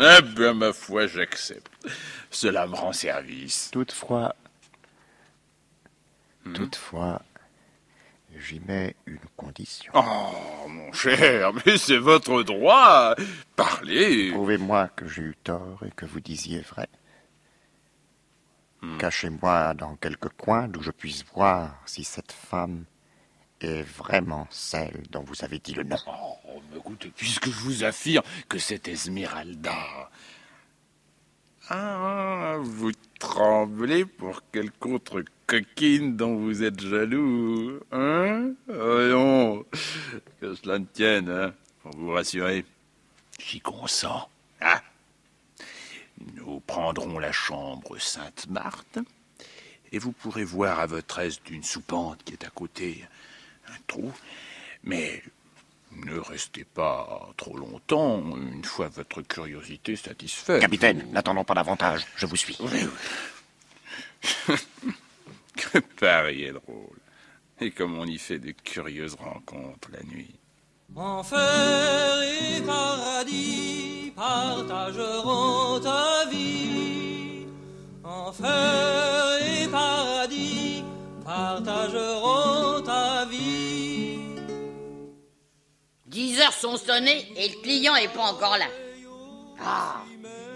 Eh 0.00 0.22
bien, 0.22 0.54
ma 0.54 0.72
foi, 0.72 1.06
j'accepte. 1.08 1.70
Cela 2.30 2.66
me 2.66 2.74
rend 2.76 2.92
service. 2.92 3.70
Toutefois. 3.72 4.34
Toutefois, 6.54 7.20
j'y 8.36 8.60
mets 8.60 8.94
une 9.06 9.18
condition. 9.36 9.92
Oh, 9.94 10.68
mon 10.68 10.92
cher, 10.92 11.52
mais 11.64 11.78
c'est 11.78 11.98
votre 11.98 12.42
droit. 12.42 13.14
Parlez. 13.56 14.30
Prouvez-moi 14.32 14.88
que 14.88 15.06
j'ai 15.08 15.22
eu 15.22 15.36
tort 15.42 15.80
et 15.86 15.90
que 15.90 16.06
vous 16.06 16.20
disiez 16.20 16.60
vrai. 16.60 16.88
Cachez-moi 18.98 19.74
dans 19.74 19.96
quelque 19.96 20.28
coin 20.28 20.68
d'où 20.68 20.82
je 20.82 20.92
puisse 20.92 21.24
voir 21.34 21.82
si 21.84 22.04
cette 22.04 22.30
femme 22.32 22.84
est 23.60 23.82
vraiment 23.82 24.46
celle 24.50 25.02
dont 25.10 25.22
vous 25.22 25.44
avez 25.44 25.58
dit 25.58 25.74
le 25.74 25.82
nom. 25.82 25.96
Oh, 26.06 26.60
mais 26.70 26.78
écoutez, 26.78 27.12
puisque 27.14 27.46
je 27.46 27.58
vous 27.58 27.82
affirme 27.82 28.22
que 28.48 28.58
c'est 28.58 28.86
Esmeralda. 28.86 30.10
Ah, 31.70 32.56
vous 32.62 32.92
tremblez 33.18 34.06
pour 34.06 34.40
quelque 34.50 34.86
autre 34.86 35.22
coquine 35.46 36.16
dont 36.16 36.36
vous 36.36 36.62
êtes 36.62 36.80
jaloux, 36.80 37.78
hein? 37.92 38.52
Voyons, 38.66 39.66
que 40.40 40.54
cela 40.54 40.78
ne 40.78 40.86
tienne, 40.86 41.28
hein, 41.28 41.52
pour 41.82 41.94
vous 41.94 42.10
rassurer. 42.12 42.64
J'y 43.38 43.60
consens, 43.60 44.30
hein 44.62 44.80
Nous 46.36 46.60
prendrons 46.60 47.18
la 47.18 47.32
chambre 47.32 47.98
Sainte-Marthe, 47.98 49.00
et 49.92 49.98
vous 49.98 50.12
pourrez 50.12 50.44
voir 50.44 50.80
à 50.80 50.86
votre 50.86 51.18
aise 51.18 51.38
d'une 51.44 51.62
soupente 51.62 52.24
qui 52.24 52.32
est 52.32 52.46
à 52.46 52.50
côté 52.50 53.04
un 53.68 53.76
trou, 53.86 54.10
mais 54.84 55.22
ne 56.04 56.18
restez 56.18 56.64
pas 56.64 57.28
trop 57.36 57.56
longtemps, 57.56 58.22
une 58.36 58.64
fois 58.64 58.88
votre 58.88 59.22
curiosité 59.22 59.96
satisfaite. 59.96 60.60
Capitaine, 60.60 61.06
n'attendons 61.12 61.44
pas 61.44 61.54
davantage, 61.54 62.06
je 62.16 62.26
vous 62.26 62.36
suis. 62.36 62.56
Oui, 62.60 62.86
oui. 64.48 64.54
que 65.56 65.78
Paris 65.98 66.44
est 66.44 66.52
drôle. 66.52 66.98
Et 67.60 67.70
comme 67.70 67.98
on 67.98 68.06
y 68.06 68.18
fait 68.18 68.38
de 68.38 68.52
curieuses 68.52 69.14
rencontres 69.14 69.88
la 69.92 70.02
nuit. 70.04 70.34
Enfer 70.94 72.22
et 72.22 72.62
paradis 72.62 74.12
partageront 74.16 75.80
ta 75.80 76.24
vie. 76.30 77.46
Enfer 78.04 79.38
et 79.42 79.68
paradis 79.68 80.82
partageront 81.24 82.82
ta 82.82 83.12
vie. 83.14 83.17
Dix 86.38 86.44
heures 86.44 86.52
sont 86.52 86.76
sonnées 86.76 87.32
et 87.36 87.48
le 87.48 87.62
client 87.62 87.96
est 87.96 88.14
pas 88.14 88.22
encore 88.22 88.56
là. 88.56 88.66
Ah, 89.60 90.02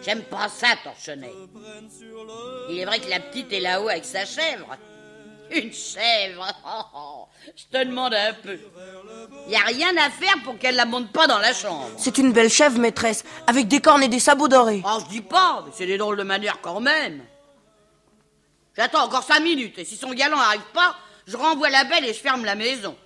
j'aime 0.04 0.22
pas 0.22 0.48
ça, 0.48 0.68
Torchenet. 0.84 1.32
Il 2.70 2.78
est 2.78 2.84
vrai 2.84 3.00
que 3.00 3.10
la 3.10 3.18
petite 3.18 3.52
est 3.52 3.58
là-haut 3.58 3.88
avec 3.88 4.04
sa 4.04 4.24
chèvre. 4.24 4.76
Une 5.50 5.72
chèvre 5.72 6.46
oh, 6.64 6.82
oh, 6.94 7.24
Je 7.56 7.64
te 7.64 7.84
demande 7.84 8.14
un 8.14 8.32
peu. 8.32 8.60
Y 9.48 9.56
a 9.56 9.64
rien 9.64 9.96
à 9.96 10.08
faire 10.08 10.36
pour 10.44 10.56
qu'elle 10.56 10.76
la 10.76 10.84
monte 10.84 11.10
pas 11.10 11.26
dans 11.26 11.40
la 11.40 11.52
chambre. 11.52 11.90
C'est 11.98 12.16
une 12.18 12.32
belle 12.32 12.50
chèvre, 12.50 12.78
maîtresse, 12.78 13.24
avec 13.48 13.66
des 13.66 13.80
cornes 13.80 14.04
et 14.04 14.08
des 14.08 14.20
sabots 14.20 14.46
dorés. 14.46 14.84
Oh, 14.86 14.98
je 15.00 15.10
dis 15.10 15.20
pas, 15.20 15.64
mais 15.66 15.72
c'est 15.74 15.86
des 15.86 15.98
drôles 15.98 16.16
de 16.16 16.22
manière 16.22 16.60
quand 16.60 16.78
même. 16.78 17.24
J'attends 18.76 19.04
encore 19.04 19.24
cinq 19.24 19.40
minutes, 19.40 19.78
et 19.78 19.84
si 19.84 19.96
son 19.96 20.12
galant 20.12 20.38
arrive 20.38 20.62
pas, 20.72 20.94
je 21.26 21.36
renvoie 21.36 21.70
la 21.70 21.82
belle 21.82 22.04
et 22.04 22.14
je 22.14 22.20
ferme 22.20 22.44
la 22.44 22.54
maison. 22.54 22.96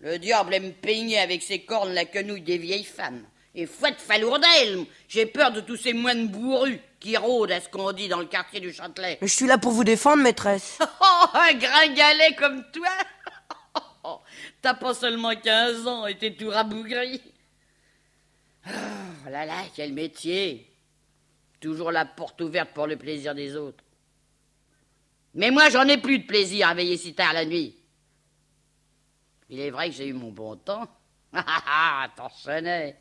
Le 0.00 0.18
diable 0.18 0.54
aime 0.54 0.72
peigner 0.74 1.18
avec 1.18 1.42
ses 1.42 1.60
cornes 1.60 1.92
la 1.94 2.04
quenouille 2.04 2.42
des 2.42 2.58
vieilles 2.58 2.84
femmes. 2.84 3.24
Et 3.54 3.64
fouette 3.66 4.00
falourdel, 4.00 4.84
j'ai 5.08 5.24
peur 5.24 5.50
de 5.50 5.60
tous 5.60 5.76
ces 5.76 5.94
moines 5.94 6.28
bourrus 6.28 6.78
qui 7.00 7.16
rôdent 7.16 7.52
à 7.52 7.60
ce 7.60 7.68
qu'on 7.70 7.92
dit 7.92 8.08
dans 8.08 8.20
le 8.20 8.26
quartier 8.26 8.60
du 8.60 8.72
Châtelet. 8.72 9.16
Mais 9.22 9.28
je 9.28 9.34
suis 9.34 9.46
là 9.46 9.56
pour 9.56 9.72
vous 9.72 9.84
défendre, 9.84 10.22
maîtresse. 10.22 10.78
Oh, 11.00 11.26
un 11.34 11.54
gringalet 11.54 12.34
comme 12.36 12.64
toi 12.72 12.88
T'as 14.60 14.74
pas 14.74 14.94
seulement 14.94 15.34
15 15.34 15.86
ans 15.86 16.06
et 16.06 16.16
t'es 16.16 16.34
tout 16.34 16.48
rabougri. 16.48 17.20
Oh 18.66 19.30
là 19.30 19.46
là, 19.46 19.62
quel 19.74 19.92
métier 19.92 20.70
Toujours 21.60 21.92
la 21.92 22.04
porte 22.04 22.40
ouverte 22.40 22.70
pour 22.74 22.86
le 22.86 22.96
plaisir 22.96 23.34
des 23.34 23.56
autres. 23.56 23.82
Mais 25.34 25.50
moi, 25.50 25.70
j'en 25.70 25.86
ai 25.88 25.98
plus 25.98 26.18
de 26.18 26.26
plaisir 26.26 26.68
à 26.68 26.74
veiller 26.74 26.96
si 26.96 27.14
tard 27.14 27.32
la 27.32 27.44
nuit. 27.44 27.75
Il 29.48 29.60
est 29.60 29.70
vrai 29.70 29.90
que 29.90 29.96
j'ai 29.96 30.08
eu 30.08 30.12
mon 30.12 30.30
bon 30.30 30.56
temps. 30.56 30.86
Ah 31.38 31.62
ah, 31.68 32.06
torchonnet. 32.16 32.96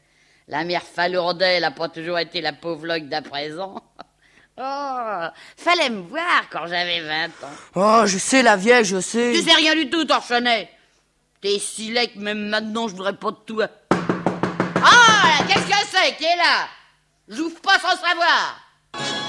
La 0.47 0.63
mère 0.65 0.83
Falourdet 0.83 1.59
n'a 1.61 1.71
pas 1.71 1.87
toujours 1.87 2.19
été 2.19 2.41
la 2.41 2.53
pauvlogue 2.53 3.07
d'à 3.07 3.21
présent. 3.21 3.81
Oh, 4.57 5.25
fallait 5.57 5.89
me 5.89 5.99
voir 5.99 6.47
quand 6.49 6.65
j'avais 6.65 7.01
20 7.01 7.25
ans. 7.25 7.55
Oh, 7.75 8.03
je 8.05 8.17
sais, 8.17 8.41
la 8.41 8.55
vieille, 8.55 8.85
je 8.85 9.01
sais. 9.01 9.33
Tu 9.35 9.41
sais 9.41 9.51
rien 9.51 9.75
du 9.75 9.89
tout, 9.89 10.05
torchonnet. 10.05 10.69
T'es 11.41 11.59
si 11.59 11.91
laid 11.91 12.13
que 12.13 12.19
même 12.19 12.47
maintenant, 12.47 12.87
je 12.87 12.95
voudrais 12.95 13.17
pas 13.17 13.31
de 13.31 13.37
toi. 13.45 13.67
Ah, 14.81 15.43
qu'est-ce 15.45 15.67
que 15.67 15.87
c'est 15.91 16.15
qui 16.15 16.23
est 16.23 16.37
là? 16.37 16.69
J'ouvre 17.27 17.59
pas 17.59 17.77
sans 17.79 17.97
savoir. 17.97 19.24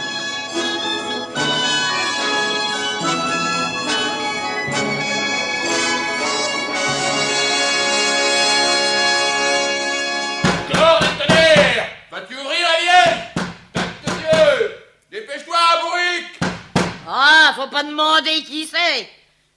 Ah, 17.08 17.52
faut 17.54 17.68
pas 17.68 17.84
demander 17.84 18.42
qui 18.42 18.66
c'est. 18.66 19.08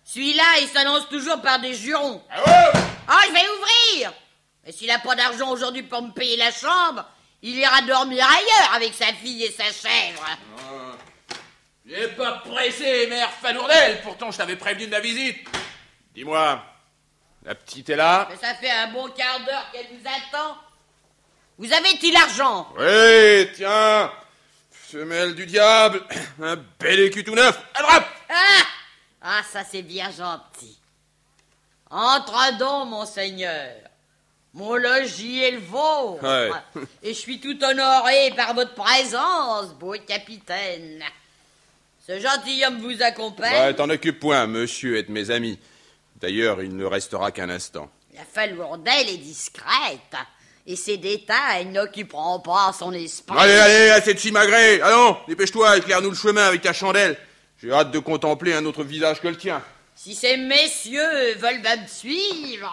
Celui-là, 0.04 0.44
il 0.62 0.68
s'annonce 0.68 1.08
toujours 1.10 1.42
par 1.42 1.60
des 1.60 1.74
jurons. 1.74 2.24
Ah, 2.32 3.22
je 3.28 3.34
vais 3.34 3.50
ouvrir. 3.50 4.14
Mais 4.66 4.72
s'il 4.72 4.90
a 4.92 5.00
pas 5.00 5.16
d'argent 5.16 5.50
aujourd'hui 5.50 5.84
pour 5.84 6.02
me 6.02 6.12
payer 6.12 6.38
la 6.38 6.52
chambre, 6.52 7.06
il 7.42 7.56
ira 7.56 7.82
dormir 7.82 8.26
ailleurs 8.26 8.74
avec 8.76 8.94
sa 8.94 9.08
fille 9.08 9.44
et 9.44 9.52
sa 9.52 9.66
chèvre. 9.66 10.26
J'ai 11.86 12.08
pas 12.10 12.34
pressé, 12.46 13.08
mère 13.08 13.32
Fanourdel, 13.42 14.02
pourtant 14.02 14.30
je 14.30 14.38
t'avais 14.38 14.56
prévenu 14.56 14.86
de 14.86 14.92
ma 14.92 15.00
visite. 15.00 15.48
Dis-moi, 16.14 16.62
la 17.44 17.56
petite 17.56 17.90
est 17.90 17.96
là? 17.96 18.28
Mais 18.30 18.38
ça 18.38 18.54
fait 18.56 18.70
un 18.70 18.88
bon 18.88 19.10
quart 19.10 19.40
d'heure 19.40 19.72
qu'elle 19.72 19.88
nous 19.92 20.06
attend. 20.06 20.56
Vous 21.58 21.72
avez-il 21.74 22.14
l'argent? 22.14 22.68
Oui, 22.78 23.52
tiens 23.56 24.12
Femelle 24.92 25.36
du 25.36 25.46
diable, 25.46 26.02
un 26.42 26.58
bel 26.80 27.00
écu 27.02 27.24
tout 27.24 27.36
neuf, 27.36 27.62
attrape 27.76 28.08
Ah 28.28 28.64
Ah, 29.22 29.42
ça 29.52 29.64
c'est 29.64 29.84
bien 29.84 30.10
gentil. 30.10 30.80
Entre 31.92 32.58
donc, 32.58 32.90
monseigneur. 32.90 33.70
Mon 34.56 34.76
logis 34.76 35.44
est 35.44 35.52
le 35.52 35.60
vôtre. 35.60 36.24
Ouais. 36.24 36.50
Et 37.04 37.14
je 37.14 37.20
suis 37.20 37.40
tout 37.40 37.58
honoré 37.64 38.34
par 38.36 38.56
votre 38.56 38.74
présence, 38.74 39.76
beau 39.76 39.96
capitaine. 40.08 41.04
Ce 42.08 42.20
gentilhomme 42.20 42.80
vous 42.80 43.04
accompagne. 43.04 43.54
Ouais, 43.54 43.76
t'en 43.76 43.90
occupe 43.92 44.20
point, 44.20 44.48
monsieur 44.48 44.98
est 44.98 45.04
de 45.04 45.12
mes 45.12 45.30
amis. 45.30 45.60
D'ailleurs, 46.16 46.64
il 46.64 46.76
ne 46.76 46.86
restera 46.86 47.32
qu'un 47.32 47.52
instant. 47.52 47.92
La 48.16 48.26
falourdelle 48.26 49.10
est 49.10 49.18
discrète. 49.18 50.16
Et 50.72 50.76
ces 50.76 50.98
détails 50.98 51.66
n'occuperont 51.66 52.42
pas 52.42 52.72
son 52.78 52.94
esprit. 52.94 53.36
Allez, 53.36 53.56
allez, 53.56 53.90
assez 53.90 54.14
de 54.14 54.20
chimagré 54.20 54.80
Allons, 54.82 55.18
dépêche-toi, 55.28 55.78
éclaire-nous 55.78 56.12
le 56.12 56.16
chemin 56.16 56.44
avec 56.44 56.62
ta 56.62 56.74
chandelle. 56.74 57.18
J'ai 57.60 57.72
hâte 57.72 57.90
de 57.90 57.98
contempler 57.98 58.54
un 58.54 58.64
autre 58.66 58.84
visage 58.84 59.20
que 59.20 59.30
le 59.30 59.36
tien. 59.36 59.64
Si 59.96 60.14
ces 60.14 60.38
messieurs 60.38 61.34
veulent 61.40 61.64
me 61.64 61.88
suivre. 61.88 62.72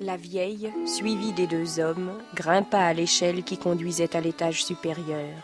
La 0.00 0.16
vieille, 0.16 0.72
suivie 0.86 1.32
des 1.32 1.48
deux 1.48 1.80
hommes, 1.80 2.22
grimpa 2.36 2.78
à 2.78 2.92
l'échelle 2.92 3.42
qui 3.42 3.58
conduisait 3.58 4.14
à 4.14 4.20
l'étage 4.20 4.64
supérieur, 4.64 5.42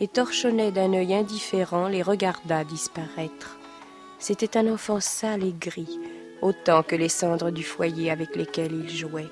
et 0.00 0.08
Torchonnet 0.08 0.72
d'un 0.72 0.92
œil 0.94 1.14
indifférent 1.14 1.86
les 1.86 2.02
regarda 2.02 2.64
disparaître. 2.64 3.58
C'était 4.18 4.56
un 4.56 4.66
enfant 4.72 5.00
sale 5.00 5.44
et 5.44 5.52
gris, 5.52 5.98
autant 6.42 6.82
que 6.82 6.96
les 6.96 7.08
cendres 7.08 7.50
du 7.50 7.62
foyer 7.62 8.10
avec 8.10 8.34
lesquelles 8.34 8.72
il 8.72 8.90
jouait. 8.90 9.30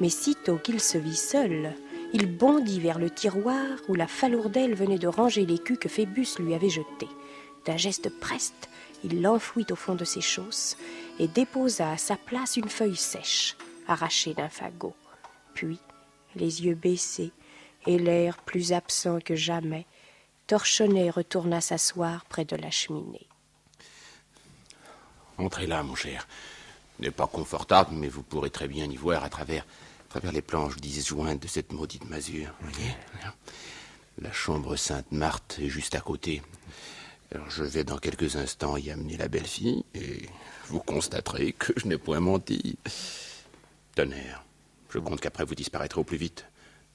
Mais 0.00 0.08
sitôt 0.08 0.56
qu'il 0.56 0.80
se 0.80 0.98
vit 0.98 1.16
seul, 1.16 1.74
il 2.12 2.26
bondit 2.26 2.80
vers 2.80 2.98
le 2.98 3.10
tiroir 3.10 3.64
où 3.88 3.94
la 3.94 4.06
falourdelle 4.06 4.74
venait 4.74 4.98
de 4.98 5.08
ranger 5.08 5.46
l'écu 5.46 5.76
que 5.76 5.88
Phébus 5.88 6.38
lui 6.38 6.54
avait 6.54 6.70
jeté. 6.70 7.08
D'un 7.64 7.76
geste 7.76 8.10
preste, 8.20 8.68
il 9.04 9.22
l'enfouit 9.22 9.66
au 9.70 9.76
fond 9.76 9.94
de 9.94 10.04
ses 10.04 10.20
chausses 10.20 10.76
et 11.18 11.28
déposa 11.28 11.92
à 11.92 11.96
sa 11.96 12.16
place 12.16 12.56
une 12.56 12.68
feuille 12.68 12.96
sèche, 12.96 13.56
arrachée 13.86 14.34
d'un 14.34 14.48
fagot. 14.48 14.94
Puis, 15.54 15.78
les 16.34 16.64
yeux 16.64 16.74
baissés 16.74 17.32
et 17.86 17.98
l'air 17.98 18.38
plus 18.38 18.72
absent 18.72 19.20
que 19.24 19.36
jamais, 19.36 19.86
Torchonnet 20.46 21.10
retourna 21.10 21.60
s'asseoir 21.60 22.24
près 22.26 22.44
de 22.44 22.56
la 22.56 22.70
cheminée. 22.70 23.26
Entrez 25.38 25.66
là, 25.66 25.82
mon 25.82 25.94
cher. 25.94 26.26
N'est 26.98 27.10
pas 27.10 27.26
confortable, 27.26 27.90
mais 27.92 28.08
vous 28.08 28.22
pourrez 28.22 28.50
très 28.50 28.68
bien 28.68 28.86
y 28.86 28.96
voir 28.96 29.22
à 29.22 29.28
travers, 29.28 29.64
à 30.08 30.10
travers 30.10 30.32
les 30.32 30.42
planches 30.42 30.76
disjointes 30.76 31.42
de 31.42 31.48
cette 31.48 31.72
maudite 31.72 32.08
masure. 32.08 32.54
voyez 32.60 32.94
La 34.20 34.32
chambre 34.32 34.76
Sainte-Marthe 34.76 35.58
est 35.60 35.68
juste 35.68 35.94
à 35.94 36.00
côté. 36.00 36.42
Alors 37.34 37.50
je 37.50 37.64
vais 37.64 37.84
dans 37.84 37.98
quelques 37.98 38.36
instants 38.36 38.76
y 38.76 38.90
amener 38.90 39.16
la 39.16 39.28
belle-fille, 39.28 39.84
et 39.94 40.26
vous 40.68 40.80
constaterez 40.80 41.52
que 41.52 41.72
je 41.76 41.86
n'ai 41.86 41.98
point 41.98 42.20
menti. 42.20 42.78
Tonnerre, 43.94 44.42
je 44.90 44.98
compte 44.98 45.20
qu'après 45.20 45.44
vous 45.44 45.54
disparaîtrez 45.54 46.00
au 46.00 46.04
plus 46.04 46.16
vite. 46.16 46.46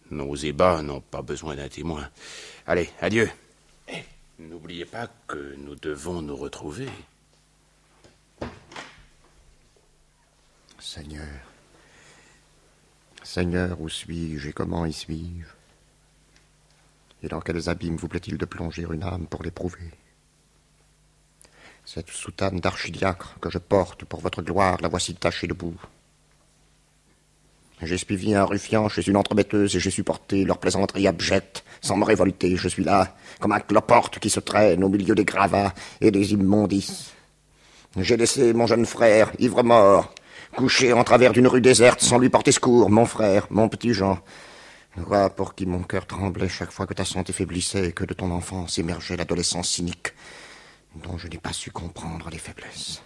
Nos 0.09 0.35
ébats 0.35 0.81
n'ont 0.81 1.01
pas 1.01 1.21
besoin 1.21 1.55
d'un 1.55 1.69
témoin. 1.69 2.09
Allez, 2.65 2.89
adieu. 3.01 3.29
Et 3.87 4.03
n'oubliez 4.39 4.85
pas 4.85 5.07
que 5.27 5.55
nous 5.57 5.75
devons 5.75 6.21
nous 6.21 6.35
retrouver. 6.35 6.87
Seigneur, 10.83 11.27
Seigneur, 13.21 13.79
où 13.79 13.87
suis-je 13.87 14.49
et 14.49 14.51
comment 14.51 14.87
y 14.87 14.91
suis-je? 14.91 15.45
Et 17.21 17.27
dans 17.27 17.39
quels 17.39 17.69
abîmes 17.69 17.97
vous 17.97 18.07
plaît-il 18.07 18.35
de 18.39 18.45
plonger 18.45 18.87
une 18.91 19.03
âme 19.03 19.27
pour 19.27 19.43
l'éprouver? 19.43 19.91
Cette 21.85 22.09
soutane 22.09 22.59
d'archidiacre 22.59 23.39
que 23.39 23.51
je 23.51 23.59
porte 23.59 24.05
pour 24.05 24.21
votre 24.21 24.41
gloire, 24.41 24.79
la 24.81 24.87
voici 24.87 25.13
tachée 25.13 25.45
de 25.45 25.53
boue. 25.53 25.79
J'ai 27.83 27.99
suivi 27.99 28.33
un 28.33 28.45
ruffian 28.45 28.89
chez 28.89 29.07
une 29.07 29.17
entremetteuse 29.17 29.75
et 29.75 29.79
j'ai 29.79 29.91
supporté 29.91 30.45
leur 30.45 30.57
plaisanterie 30.57 31.07
abjecte 31.07 31.63
sans 31.81 31.95
me 31.95 32.05
révolter. 32.05 32.57
Je 32.57 32.67
suis 32.67 32.83
là, 32.83 33.15
comme 33.39 33.51
un 33.51 33.59
cloporte 33.59 34.17
qui 34.17 34.31
se 34.31 34.39
traîne 34.39 34.83
au 34.83 34.89
milieu 34.89 35.13
des 35.13 35.25
gravats 35.25 35.75
et 36.01 36.09
des 36.09 36.33
immondices. 36.33 37.13
J'ai 37.97 38.17
laissé 38.17 38.53
mon 38.53 38.65
jeune 38.65 38.87
frère, 38.87 39.31
ivre 39.37 39.61
mort, 39.61 40.15
couché 40.55 40.93
en 40.93 41.03
travers 41.03 41.31
d'une 41.33 41.47
rue 41.47 41.61
déserte 41.61 42.01
sans 42.01 42.17
lui 42.17 42.29
porter 42.29 42.51
secours, 42.51 42.89
mon 42.89 43.05
frère, 43.05 43.47
mon 43.49 43.69
petit 43.69 43.93
Jean. 43.93 44.19
Toi 44.95 45.29
pour 45.29 45.55
qui 45.55 45.65
mon 45.65 45.83
cœur 45.83 46.05
tremblait 46.05 46.49
chaque 46.49 46.71
fois 46.71 46.85
que 46.85 46.93
ta 46.93 47.05
santé 47.05 47.33
faiblissait 47.33 47.89
et 47.89 47.91
que 47.93 48.03
de 48.03 48.13
ton 48.13 48.29
enfance 48.31 48.77
émergeait 48.77 49.17
l'adolescence 49.17 49.69
cynique 49.69 50.13
dont 50.95 51.17
je 51.17 51.27
n'ai 51.27 51.37
pas 51.37 51.53
su 51.53 51.71
comprendre 51.71 52.29
les 52.29 52.37
faiblesses. 52.37 53.01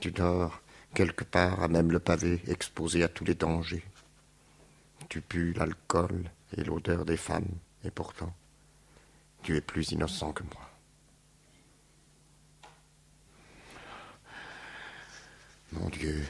Tu 0.00 0.10
dors 0.10 0.60
quelque 0.94 1.24
part 1.24 1.62
à 1.62 1.68
même 1.68 1.92
le 1.92 2.00
pavé, 2.00 2.40
exposé 2.48 3.02
à 3.04 3.08
tous 3.08 3.24
les 3.24 3.34
dangers. 3.34 3.84
Tu 5.08 5.20
pues 5.20 5.54
l'alcool 5.56 6.30
et 6.56 6.64
l'odeur 6.64 7.04
des 7.04 7.16
femmes, 7.16 7.48
et 7.84 7.90
pourtant, 7.90 8.32
tu 9.42 9.56
es 9.56 9.60
plus 9.60 9.92
innocent 9.92 10.32
que 10.32 10.42
moi. 10.42 10.65
Mon 15.80 15.88
Dieu, 15.90 16.22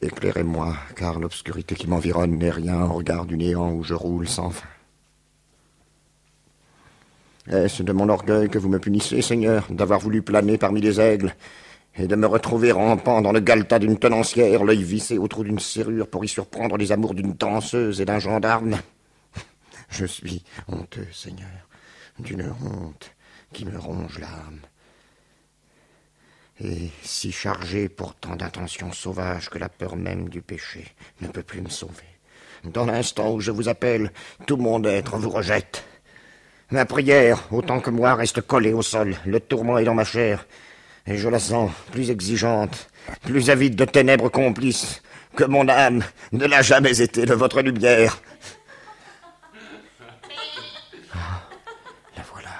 éclairez-moi, 0.00 0.74
car 0.96 1.18
l'obscurité 1.18 1.74
qui 1.74 1.86
m'environne 1.86 2.38
n'est 2.38 2.50
rien 2.50 2.82
au 2.82 2.94
regard 2.94 3.26
du 3.26 3.36
néant 3.36 3.72
où 3.72 3.84
je 3.84 3.94
roule 3.94 4.28
sans 4.28 4.50
fin. 4.50 4.68
Est-ce 7.48 7.82
de 7.82 7.92
mon 7.92 8.08
orgueil 8.08 8.48
que 8.48 8.58
vous 8.58 8.68
me 8.68 8.78
punissez, 8.78 9.20
Seigneur, 9.20 9.66
d'avoir 9.70 9.98
voulu 9.98 10.22
planer 10.22 10.58
parmi 10.58 10.80
les 10.80 11.00
aigles 11.00 11.34
et 11.96 12.06
de 12.06 12.16
me 12.16 12.26
retrouver 12.26 12.72
rampant 12.72 13.20
dans 13.20 13.32
le 13.32 13.40
galetas 13.40 13.80
d'une 13.80 13.98
tenancière, 13.98 14.64
l'œil 14.64 14.82
vissé 14.82 15.18
au 15.18 15.28
trou 15.28 15.44
d'une 15.44 15.58
serrure 15.58 16.08
pour 16.08 16.24
y 16.24 16.28
surprendre 16.28 16.78
les 16.78 16.92
amours 16.92 17.14
d'une 17.14 17.34
danseuse 17.34 18.00
et 18.00 18.04
d'un 18.04 18.18
gendarme? 18.18 18.78
Je 19.90 20.06
suis 20.06 20.42
honteux, 20.68 21.08
Seigneur, 21.12 21.68
d'une 22.18 22.50
honte 22.64 23.10
qui 23.52 23.66
me 23.66 23.78
ronge 23.78 24.18
l'âme. 24.20 24.60
Et 26.60 26.90
si 27.02 27.32
chargé 27.32 27.88
pourtant 27.88 28.36
d'intentions 28.36 28.92
sauvages 28.92 29.48
que 29.48 29.58
la 29.58 29.68
peur 29.68 29.96
même 29.96 30.28
du 30.28 30.42
péché 30.42 30.84
ne 31.20 31.28
peut 31.28 31.42
plus 31.42 31.60
me 31.60 31.68
sauver. 31.68 32.04
Dans 32.64 32.86
l'instant 32.86 33.32
où 33.32 33.40
je 33.40 33.50
vous 33.50 33.68
appelle, 33.68 34.12
tout 34.46 34.56
mon 34.56 34.82
être 34.84 35.16
vous 35.16 35.30
rejette. 35.30 35.84
Ma 36.70 36.86
prière, 36.86 37.48
autant 37.50 37.80
que 37.80 37.90
moi, 37.90 38.14
reste 38.14 38.40
collée 38.40 38.72
au 38.72 38.82
sol, 38.82 39.16
le 39.26 39.40
tourment 39.40 39.78
est 39.78 39.84
dans 39.84 39.94
ma 39.94 40.04
chair, 40.04 40.46
et 41.06 41.16
je 41.18 41.28
la 41.28 41.38
sens 41.38 41.70
plus 41.90 42.10
exigeante, 42.10 42.88
plus 43.22 43.50
avide 43.50 43.74
de 43.74 43.84
ténèbres 43.84 44.30
complices, 44.30 45.02
que 45.36 45.44
mon 45.44 45.68
âme 45.68 46.04
ne 46.30 46.46
l'a 46.46 46.62
jamais 46.62 47.00
été 47.00 47.26
de 47.26 47.34
votre 47.34 47.60
lumière. 47.62 48.20
Ah, 51.12 51.42
la 52.16 52.22
voilà. 52.32 52.50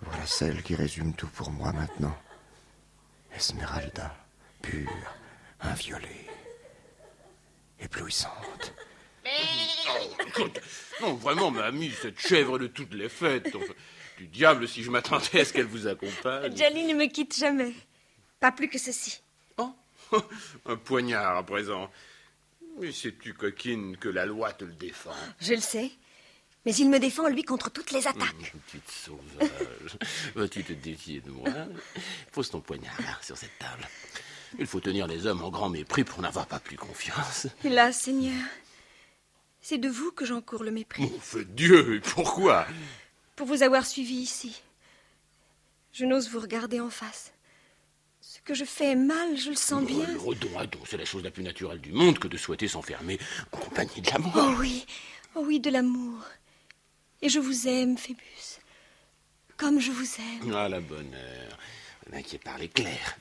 Voilà 0.00 0.09
celle 0.26 0.62
qui 0.62 0.74
résume 0.74 1.14
tout 1.14 1.28
pour 1.28 1.50
moi 1.50 1.72
maintenant. 1.72 2.16
Esmeralda, 3.34 4.14
pure, 4.62 4.90
inviolée, 5.60 6.26
éblouissante. 7.78 8.74
Oh, 9.26 10.22
écoute, 10.26 10.60
non, 11.00 11.14
vraiment, 11.14 11.50
ma 11.50 11.64
amie, 11.64 11.92
cette 12.02 12.18
chèvre 12.18 12.58
de 12.58 12.66
toutes 12.66 12.94
les 12.94 13.08
fêtes. 13.08 13.54
enfin, 13.54 13.74
du 14.18 14.26
diable 14.26 14.68
si 14.68 14.82
je 14.82 14.90
m'attendais 14.90 15.40
à 15.40 15.44
ce 15.44 15.52
qu'elle 15.52 15.66
vous 15.66 15.86
accompagne. 15.86 16.56
Jolly 16.56 16.84
ne 16.84 16.94
me 16.94 17.06
quitte 17.06 17.36
jamais. 17.36 17.72
Pas 18.38 18.52
plus 18.52 18.68
que 18.68 18.78
ceci. 18.78 19.22
Un 20.66 20.76
poignard 20.76 21.36
à 21.36 21.42
présent. 21.44 21.90
Mais 22.78 22.92
sais-tu, 22.92 23.34
coquine, 23.34 23.96
que 23.96 24.08
la 24.08 24.26
loi 24.26 24.52
te 24.52 24.64
le 24.64 24.72
défend? 24.72 25.14
Je 25.40 25.54
le 25.54 25.60
sais. 25.60 25.90
Mais 26.66 26.74
il 26.74 26.90
me 26.90 26.98
défend, 26.98 27.28
lui, 27.28 27.42
contre 27.42 27.70
toutes 27.70 27.90
les 27.90 28.06
attaques. 28.06 28.54
Petite 28.66 28.90
sauvage, 28.90 29.98
vas-tu 30.34 30.62
te 30.62 30.72
défier 30.74 31.20
de 31.20 31.30
moi 31.30 31.48
Pose 32.32 32.50
ton 32.50 32.60
poignard 32.60 33.00
là, 33.00 33.18
sur 33.22 33.36
cette 33.36 33.58
table. 33.58 33.88
Il 34.58 34.66
faut 34.66 34.80
tenir 34.80 35.06
les 35.06 35.26
hommes 35.26 35.42
en 35.42 35.50
grand 35.50 35.70
mépris 35.70 36.04
pour 36.04 36.20
n'avoir 36.20 36.46
pas 36.46 36.58
plus 36.60 36.76
confiance. 36.76 37.46
Hélas, 37.64 37.98
Seigneur, 37.98 38.44
c'est 39.62 39.78
de 39.78 39.88
vous 39.88 40.10
que 40.12 40.26
j'encours 40.26 40.62
le 40.64 40.70
mépris. 40.70 41.02
Mon 41.02 41.20
feu 41.20 41.44
de 41.44 41.52
Dieu, 41.52 42.00
pourquoi 42.14 42.66
Pour 43.36 43.46
vous 43.46 43.62
avoir 43.62 43.86
suivi 43.86 44.16
ici. 44.16 44.60
Je 45.92 46.04
n'ose 46.04 46.28
vous 46.30 46.40
regarder 46.40 46.80
en 46.80 46.90
face. 46.90 47.32
Ce 48.20 48.38
que 48.40 48.54
je 48.54 48.64
fais 48.64 48.92
est 48.92 48.96
mal, 48.96 49.36
je 49.36 49.50
le 49.50 49.56
sens 49.56 49.84
bien. 49.84 50.06
Oh, 50.18 50.28
Redon, 50.30 50.48
redon, 50.56 50.78
c'est 50.84 50.98
la 50.98 51.04
chose 51.06 51.22
la 51.24 51.30
plus 51.30 51.42
naturelle 51.42 51.80
du 51.80 51.92
monde 51.92 52.18
que 52.18 52.28
de 52.28 52.36
souhaiter 52.36 52.68
s'enfermer 52.68 53.18
en 53.52 53.56
compagnie 53.56 54.02
de 54.02 54.10
l'amour. 54.10 54.32
Oh 54.36 54.54
oui, 54.58 54.84
oh 55.34 55.42
oui, 55.46 55.58
de 55.58 55.70
l'amour. 55.70 56.22
Et 57.22 57.28
je 57.28 57.38
vous 57.38 57.68
aime, 57.68 57.98
Phébus. 57.98 58.60
Comme 59.56 59.78
je 59.80 59.90
vous 59.90 60.08
aime. 60.18 60.54
Ah, 60.54 60.68
la 60.68 60.80
bonne 60.80 61.14
heure. 61.14 61.58
Là 62.10 62.22
qui 62.22 62.36
est 62.36 62.38
par 62.40 62.58
l'éclair. 62.58 63.18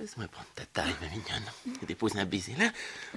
Laisse-moi 0.00 0.26
prendre 0.28 0.48
ta 0.54 0.64
taille, 0.64 0.94
ma 1.00 1.08
mignonne. 1.08 1.44
Dépose 1.86 2.16
un 2.16 2.24
baiser 2.24 2.54
là. 2.58 2.72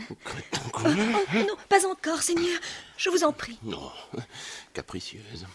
au 0.10 0.16
ton 0.52 0.70
cou. 0.70 0.84
Oh, 0.86 1.38
non, 1.38 1.56
pas 1.70 1.88
encore, 1.88 2.22
Seigneur. 2.22 2.60
Je 2.98 3.10
vous 3.10 3.24
en 3.24 3.32
prie. 3.32 3.58
Non, 3.64 3.92
capricieuse. 4.74 5.48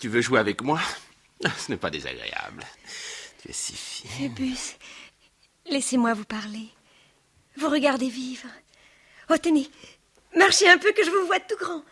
Tu 0.00 0.08
veux 0.08 0.20
jouer 0.20 0.40
avec 0.40 0.60
moi? 0.60 0.80
Ce 1.56 1.70
n'est 1.70 1.78
pas 1.78 1.90
désagréable. 1.90 2.64
Tu 3.40 3.50
es 3.50 3.52
si 3.52 3.74
fine. 3.74 4.10
Phébus, 4.10 4.76
laissez-moi 5.66 6.14
vous 6.14 6.24
parler. 6.24 6.68
Vous 7.56 7.68
regardez 7.68 8.10
vivre. 8.10 8.48
Oh, 9.30 9.38
tenez, 9.38 9.70
marchez 10.36 10.68
un 10.68 10.78
peu 10.78 10.92
que 10.92 11.04
je 11.04 11.10
vous 11.10 11.26
vois 11.26 11.40
tout 11.40 11.56
grand. 11.56 11.84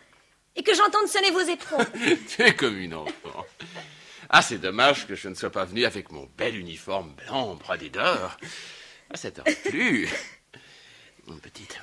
Et 0.57 0.63
que 0.63 0.75
j'entende 0.75 1.07
sonner 1.07 1.31
vos 1.31 1.39
éperons. 1.39 1.85
tu 2.35 2.41
es 2.41 2.55
comme 2.55 2.77
une 2.77 2.95
enfant. 2.95 3.45
Ah, 4.29 4.41
c'est 4.41 4.57
dommage 4.57 5.07
que 5.07 5.15
je 5.15 5.29
ne 5.29 5.35
sois 5.35 5.51
pas 5.51 5.63
venu 5.63 5.85
avec 5.85 6.11
mon 6.11 6.27
bel 6.37 6.57
uniforme 6.57 7.13
blanc 7.25 7.55
brodé 7.55 7.89
d'or. 7.89 8.37
Ah, 9.09 9.15
ça 9.15 9.31
t'aurait 9.31 9.55
plu. 9.55 10.09
Mon 11.27 11.37
petite, 11.37 11.79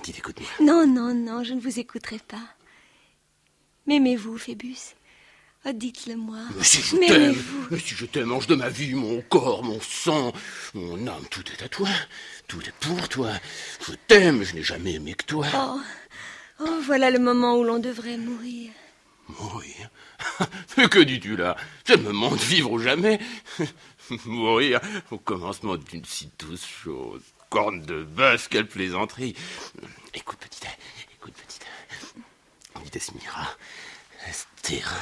petite, 0.00 0.18
écoute-moi. 0.18 0.48
Non, 0.60 0.86
non, 0.86 1.14
non, 1.14 1.44
je 1.44 1.54
ne 1.54 1.60
vous 1.60 1.78
écouterai 1.78 2.18
pas. 2.18 2.42
M'aimez-vous, 3.86 4.36
Phébus? 4.36 4.94
Oh, 5.68 5.72
dites-le-moi. 5.72 6.38
Mais 6.56 6.64
si 6.64 6.80
je 6.80 6.96
t'aime, 6.96 7.36
mais 7.70 7.78
si 7.78 7.94
je 7.94 8.06
t'aime, 8.06 8.32
ange 8.32 8.46
de 8.46 8.54
ma 8.54 8.68
vie, 8.68 8.94
mon 8.94 9.20
corps, 9.22 9.64
mon 9.64 9.80
sang, 9.80 10.32
mon 10.74 11.06
âme, 11.08 11.24
tout 11.30 11.42
est 11.50 11.64
à 11.64 11.68
toi. 11.68 11.88
Tout 12.46 12.60
est 12.62 12.74
pour 12.78 13.08
toi. 13.08 13.30
Je 13.86 13.94
t'aime, 14.06 14.44
je 14.44 14.54
n'ai 14.54 14.62
jamais 14.62 14.94
aimé 14.94 15.14
que 15.14 15.24
toi. 15.24 15.46
Oh, 15.54 15.80
oh, 16.60 16.80
voilà 16.82 17.10
le 17.10 17.18
moment 17.18 17.56
où 17.56 17.64
l'on 17.64 17.78
devrait 17.78 18.16
mourir. 18.16 18.70
Mourir 19.28 19.90
Mais 20.76 20.88
que 20.88 21.00
dis-tu 21.00 21.36
là? 21.36 21.56
C'est 21.84 21.96
le 21.96 22.02
moment 22.02 22.30
de 22.30 22.40
vivre 22.40 22.72
ou 22.72 22.78
jamais. 22.78 23.18
Mourir 24.24 24.80
au 25.10 25.18
commencement 25.18 25.76
d'une 25.76 26.04
si 26.04 26.30
douce 26.38 26.66
chose. 26.66 27.22
Corne 27.50 27.82
de 27.82 28.02
bœuf, 28.02 28.48
quelle 28.48 28.66
plaisanterie. 28.66 29.34
Écoute, 30.14 30.38
petite, 30.38 30.66
écoute, 31.14 31.34
petite. 31.34 31.64
Petite 32.74 32.96
Esmira, 32.96 33.48
Esther. 34.28 34.92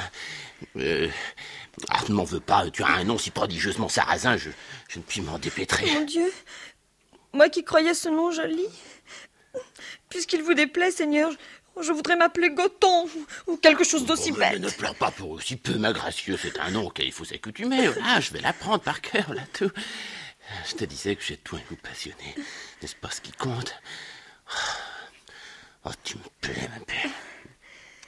Euh, 0.77 1.09
ah, 1.89 2.01
ne 2.09 2.15
m'en 2.15 2.25
veux 2.25 2.41
pas, 2.41 2.71
tu 2.71 2.83
as 2.83 2.89
un 2.89 3.05
nom 3.05 3.19
si 3.19 3.31
prodigieusement 3.31 3.89
sarrasin, 3.89 4.37
je, 4.37 4.51
je 4.89 4.99
ne 4.99 5.03
puis 5.03 5.21
m'en 5.21 5.39
dépêtrer. 5.39 5.87
Mon 5.93 6.05
Dieu, 6.05 6.33
moi 7.33 7.49
qui 7.49 7.65
croyais 7.65 7.95
ce 7.95 8.09
nom 8.09 8.31
joli. 8.31 8.67
Puisqu'il 10.09 10.43
vous 10.43 10.55
déplaît, 10.55 10.91
Seigneur, 10.91 11.33
je 11.81 11.93
voudrais 11.93 12.17
m'appeler 12.17 12.51
Goton 12.51 13.09
ou, 13.47 13.57
quelque 13.57 13.85
chose 13.85 14.05
d'aussi 14.07 14.31
Oh, 14.33 14.37
mais 14.39 14.53
bête. 14.53 14.61
Ne 14.61 14.71
pleure 14.71 14.95
pas 14.95 15.11
pour 15.11 15.31
aussi 15.31 15.57
peu, 15.57 15.75
ma 15.75 15.93
gracieux, 15.93 16.39
c'est 16.41 16.59
un 16.61 16.71
nom 16.71 16.87
auquel 16.87 17.07
il 17.07 17.13
faut 17.13 17.25
s'accoutumer. 17.25 17.89
Ah, 18.05 18.21
je 18.21 18.33
vais 18.33 18.41
l'apprendre 18.41 18.81
par 18.81 19.01
cœur, 19.01 19.35
là, 19.35 19.43
tout. 19.53 19.71
Je 20.69 20.75
te 20.75 20.85
disais 20.85 21.17
que 21.17 21.25
j'ai 21.25 21.37
toi 21.37 21.59
un 21.59 21.69
goût 21.69 21.81
passionné. 21.83 22.35
N'est-ce 22.83 22.95
pas 22.97 23.11
ce 23.11 23.21
qui 23.21 23.33
compte? 23.33 23.75
Oh, 25.85 25.91
tu 26.03 26.17
me 26.17 26.23
plais, 26.41 26.69
ma 26.69 26.85
belle. 26.85 27.11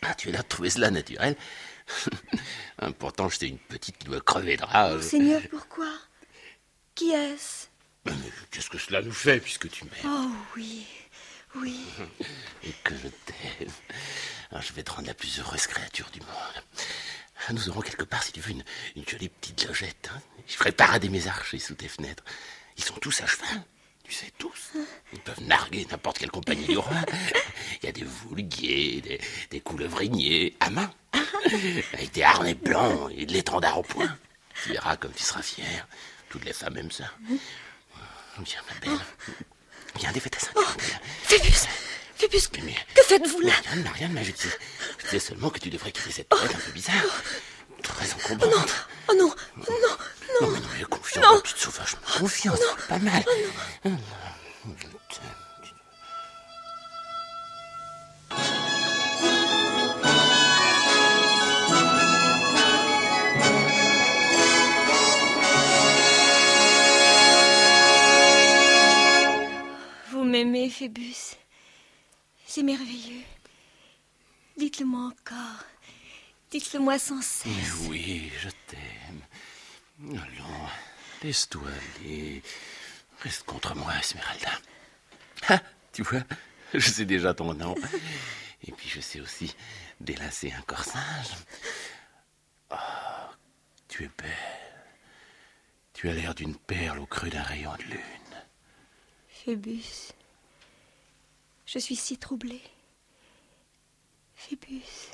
Ah, 0.02 0.14
tu 0.14 0.28
as 0.28 0.32
l'air 0.32 0.42
de 0.42 0.48
trouver 0.48 0.70
cela 0.70 0.90
naturel. 0.90 1.36
Pourtant, 2.98 3.28
j'étais 3.28 3.48
une 3.48 3.58
petite 3.58 3.98
qui 3.98 4.06
doit 4.06 4.20
crever 4.20 4.56
de 4.56 4.64
rage. 4.64 5.02
Seigneur, 5.02 5.42
pourquoi? 5.50 5.90
Qui 6.94 7.10
est-ce? 7.12 7.66
Mais 8.04 8.12
Qu'est-ce 8.50 8.70
que 8.70 8.78
cela 8.78 9.02
nous 9.02 9.12
fait, 9.12 9.40
puisque 9.40 9.68
tu 9.70 9.84
m'aimes? 9.84 9.92
Oh 10.06 10.30
oui, 10.56 10.86
oui. 11.54 11.80
et 12.64 12.72
que 12.84 12.94
je 12.94 13.08
t'aime. 13.08 13.70
Alors, 14.50 14.62
je 14.62 14.72
vais 14.72 14.82
te 14.82 14.90
rendre 14.90 15.06
la 15.08 15.14
plus 15.14 15.38
heureuse 15.40 15.66
créature 15.66 16.10
du 16.12 16.20
monde. 16.20 16.64
Nous 17.52 17.68
aurons 17.68 17.80
quelque 17.80 18.04
part, 18.04 18.22
si 18.22 18.32
tu 18.32 18.40
veux, 18.40 18.50
une, 18.50 18.64
une 18.96 19.08
jolie 19.08 19.28
petite 19.28 19.66
logette. 19.66 20.10
hein. 20.14 20.20
Je 20.48 20.54
ferai 20.54 20.72
parader 20.72 21.08
mes 21.08 21.26
archers 21.28 21.58
sous 21.58 21.74
tes 21.74 21.88
fenêtres. 21.88 22.24
Ils 22.76 22.84
sont 22.84 22.94
tous 22.96 23.20
à 23.22 23.26
cheval. 23.26 23.62
Tu 24.04 24.12
sais, 24.12 24.32
tous. 24.38 24.72
Ils 25.12 25.20
peuvent 25.20 25.42
narguer 25.42 25.86
n'importe 25.90 26.18
quelle 26.18 26.30
compagnie 26.30 26.66
du 26.66 26.78
roi. 26.78 26.96
Il 27.82 27.86
y 27.86 27.88
a 27.88 27.92
des 27.92 28.04
voulguiers, 28.04 29.00
des, 29.00 29.20
des 29.50 29.60
coulevriniers 29.60 30.56
à 30.60 30.70
main. 30.70 30.92
Avec 31.92 32.12
des 32.12 32.22
harnais 32.22 32.54
blancs 32.54 33.10
et 33.16 33.26
de 33.26 33.32
l'étendard 33.32 33.78
au 33.78 33.82
poing. 33.82 34.08
Tu 34.62 34.70
verras 34.70 34.96
comme 34.96 35.12
tu 35.12 35.22
seras 35.22 35.42
fier. 35.42 35.86
Toutes 36.28 36.44
les 36.44 36.52
femmes 36.52 36.76
aiment 36.78 36.90
ça. 36.90 37.10
Viens, 38.40 38.60
ma 38.68 38.80
belle. 38.80 38.98
Viens, 39.98 40.12
défais 40.12 40.30
ta 40.30 40.38
ceinture. 40.38 40.76
Phébus 41.24 41.52
Phébus, 42.16 42.40
Mais- 42.64 42.74
que 42.94 43.02
faites-vous 43.02 43.40
là? 43.40 43.52
Marianne, 43.64 43.82
Marianne, 43.84 44.12
mais 44.12 44.24
je 44.24 44.32
te, 44.32 44.48
je 44.98 45.06
te 45.06 45.10
dis 45.16 45.20
seulement 45.20 45.50
que 45.50 45.58
tu 45.58 45.68
devrais 45.68 45.92
quitter 45.92 46.10
cette 46.10 46.28
tête 46.30 46.38
un 46.54 46.58
peu 46.58 46.72
bizarre. 46.72 46.94
Très 47.82 48.10
encombrante. 48.14 48.74
Oh 49.08 49.14
non, 49.14 49.26
non, 49.58 49.64
Non, 50.40 50.48
mais 50.48 50.60
non, 50.60 50.66
mais 50.78 50.84
confiance, 50.84 51.24
Non. 51.24 51.40
petite 51.40 51.58
sauvage. 51.58 51.96
Confiance, 52.18 52.58
pas 52.88 52.98
mal. 52.98 53.22
Vous 53.84 54.74
m'aimez, 70.66 70.70
Phébus. 70.70 71.36
C'est 72.46 72.62
merveilleux. 72.62 73.22
Dites-le-moi 74.56 75.12
encore. 75.12 75.64
Dites-le-moi 76.50 76.98
sans 76.98 77.22
cesse. 77.22 77.46
Mais 77.46 77.88
oui, 77.88 78.32
je 78.40 78.48
t'aime. 78.66 79.20
Allons, 80.00 80.68
laisse-toi 81.22 81.68
aller. 81.68 82.42
Reste 83.20 83.44
contre 83.44 83.74
moi, 83.74 83.92
Esmeralda. 83.98 84.52
Ah, 85.48 85.62
tu 85.92 86.02
vois, 86.02 86.22
je 86.74 86.88
sais 86.90 87.04
déjà 87.04 87.34
ton 87.34 87.54
nom. 87.54 87.74
Et 88.62 88.72
puis 88.72 88.88
je 88.88 89.00
sais 89.00 89.20
aussi 89.20 89.54
délacer 90.00 90.52
un 90.52 90.62
corsage. 90.62 91.36
Oh, 92.70 92.76
tu 93.88 94.04
es 94.04 94.10
belle. 94.18 94.30
Tu 95.92 96.08
as 96.08 96.12
l'air 96.12 96.34
d'une 96.34 96.56
perle 96.56 96.98
au 96.98 97.06
creux 97.06 97.30
d'un 97.30 97.42
rayon 97.42 97.74
de 97.76 97.82
lune. 97.84 98.44
Phébus. 99.28 100.12
Je 101.66 101.78
suis 101.78 101.96
si 101.96 102.16
troublée. 102.16 102.62
Phébus. 104.34 105.10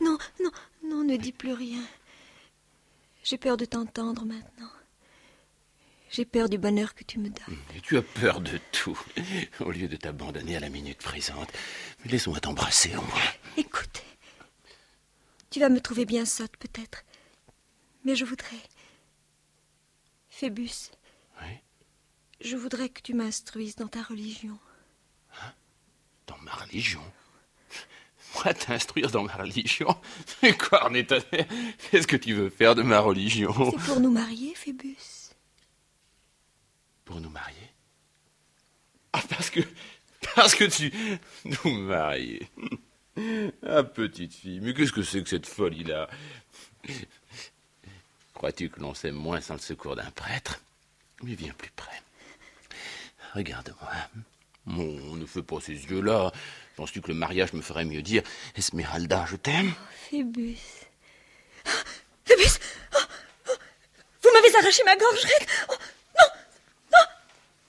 Non, 0.00 0.18
non, 0.42 0.50
non, 0.84 1.04
ne 1.04 1.16
dis 1.16 1.32
plus 1.32 1.52
rien. 1.52 1.82
J'ai 3.22 3.38
peur 3.38 3.56
de 3.56 3.64
t'entendre 3.64 4.24
maintenant. 4.24 4.70
J'ai 6.10 6.24
peur 6.24 6.48
du 6.48 6.58
bonheur 6.58 6.94
que 6.94 7.04
tu 7.04 7.18
me 7.18 7.28
donnes. 7.28 7.58
Et 7.74 7.80
tu 7.80 7.96
as 7.96 8.02
peur 8.02 8.40
de 8.40 8.58
tout, 8.72 8.98
au 9.60 9.70
lieu 9.70 9.88
de 9.88 9.96
t'abandonner 9.96 10.56
à 10.56 10.60
la 10.60 10.68
minute 10.68 10.98
présente. 10.98 11.50
Laisse-moi 12.04 12.40
t'embrasser 12.40 12.94
au 12.96 13.00
moins. 13.02 13.32
Écoute, 13.56 14.02
tu 15.50 15.60
vas 15.60 15.68
me 15.68 15.80
trouver 15.80 16.04
bien 16.04 16.24
sotte 16.26 16.56
peut-être, 16.58 17.04
mais 18.04 18.16
je 18.16 18.24
voudrais... 18.24 18.60
Phébus. 20.28 20.90
Oui 21.40 21.48
Je 22.40 22.56
voudrais 22.56 22.88
que 22.88 23.02
tu 23.02 23.14
m'instruises 23.14 23.76
dans 23.76 23.88
ta 23.88 24.02
religion. 24.02 24.58
Dans 26.26 26.38
ma 26.38 26.52
religion 26.52 27.02
Moi, 28.34 28.54
t'instruire 28.54 29.10
dans 29.10 29.24
ma 29.24 29.34
religion 29.34 29.96
Mais 30.42 30.56
cornétonnaire, 30.56 31.46
qu'est-ce 31.90 32.06
que 32.06 32.16
tu 32.16 32.34
veux 32.34 32.50
faire 32.50 32.74
de 32.74 32.82
ma 32.82 33.00
religion? 33.00 33.52
C'est 33.70 33.84
pour 33.84 34.00
nous 34.00 34.10
marier, 34.10 34.54
Phébus. 34.54 34.96
Pour 37.04 37.20
nous 37.20 37.30
marier? 37.30 37.56
Ah, 39.12 39.22
parce 39.28 39.50
que. 39.50 39.60
Parce 40.34 40.54
que 40.54 40.64
tu. 40.64 40.92
Nous 41.44 41.78
marier. 41.82 42.48
Ah, 43.66 43.82
petite 43.82 44.34
fille, 44.34 44.60
mais 44.60 44.72
qu'est-ce 44.72 44.92
que 44.92 45.02
c'est 45.02 45.22
que 45.22 45.28
cette 45.28 45.46
folie-là? 45.46 46.08
Crois-tu 48.32 48.70
que 48.70 48.80
l'on 48.80 48.94
s'aime 48.94 49.16
moins 49.16 49.40
sans 49.40 49.54
le 49.54 49.60
secours 49.60 49.96
d'un 49.96 50.10
prêtre? 50.12 50.60
Mais 51.22 51.34
viens 51.34 51.52
plus 51.52 51.70
près. 51.76 52.02
Regarde-moi. 53.34 53.90
Bon, 54.66 55.16
ne 55.16 55.26
fais 55.26 55.42
pas 55.42 55.56
ces 55.60 55.72
yeux-là. 55.72 56.30
Penses-tu 56.76 57.00
que 57.00 57.08
le 57.08 57.14
mariage 57.14 57.52
me 57.52 57.62
ferait 57.62 57.84
mieux 57.84 58.02
dire 58.02 58.22
Esmeralda, 58.56 59.26
je 59.28 59.36
t'aime? 59.36 59.72
Phébus. 60.10 60.56
Phébus. 62.24 62.58
Oh, 62.94 62.98
oh, 63.48 63.52
Vous 64.22 64.30
m'avez 64.32 64.54
arraché 64.56 64.82
ma 64.84 64.96
gorgerette. 64.96 65.46
Oh, 65.68 65.74
Non 66.18 66.26
Non. 66.92 66.98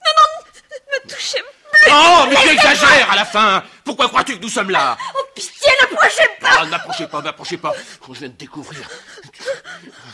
Non, 0.05 0.11
non 0.17 1.03
Ne 1.03 1.09
touchez 1.09 1.39
plus. 1.39 1.91
Oh, 1.91 2.25
mais 2.29 2.35
tu 2.35 2.49
exagères 2.49 3.11
à 3.11 3.15
la 3.15 3.25
fin. 3.25 3.63
Pourquoi 3.83 4.07
crois-tu 4.07 4.37
que 4.37 4.41
nous 4.41 4.49
sommes 4.49 4.69
là? 4.69 4.97
Oh, 5.15 5.23
pitié, 5.35 5.71
n'approchez 5.81 6.27
pas. 6.39 6.57
Ah, 6.59 6.65
n'approchez 6.67 7.07
pas, 7.07 7.21
n'approchez 7.21 7.57
pas. 7.57 7.73
Je 8.07 8.19
viens 8.19 8.29
de 8.29 8.33
découvrir. 8.33 8.87
Tu, 9.33 9.41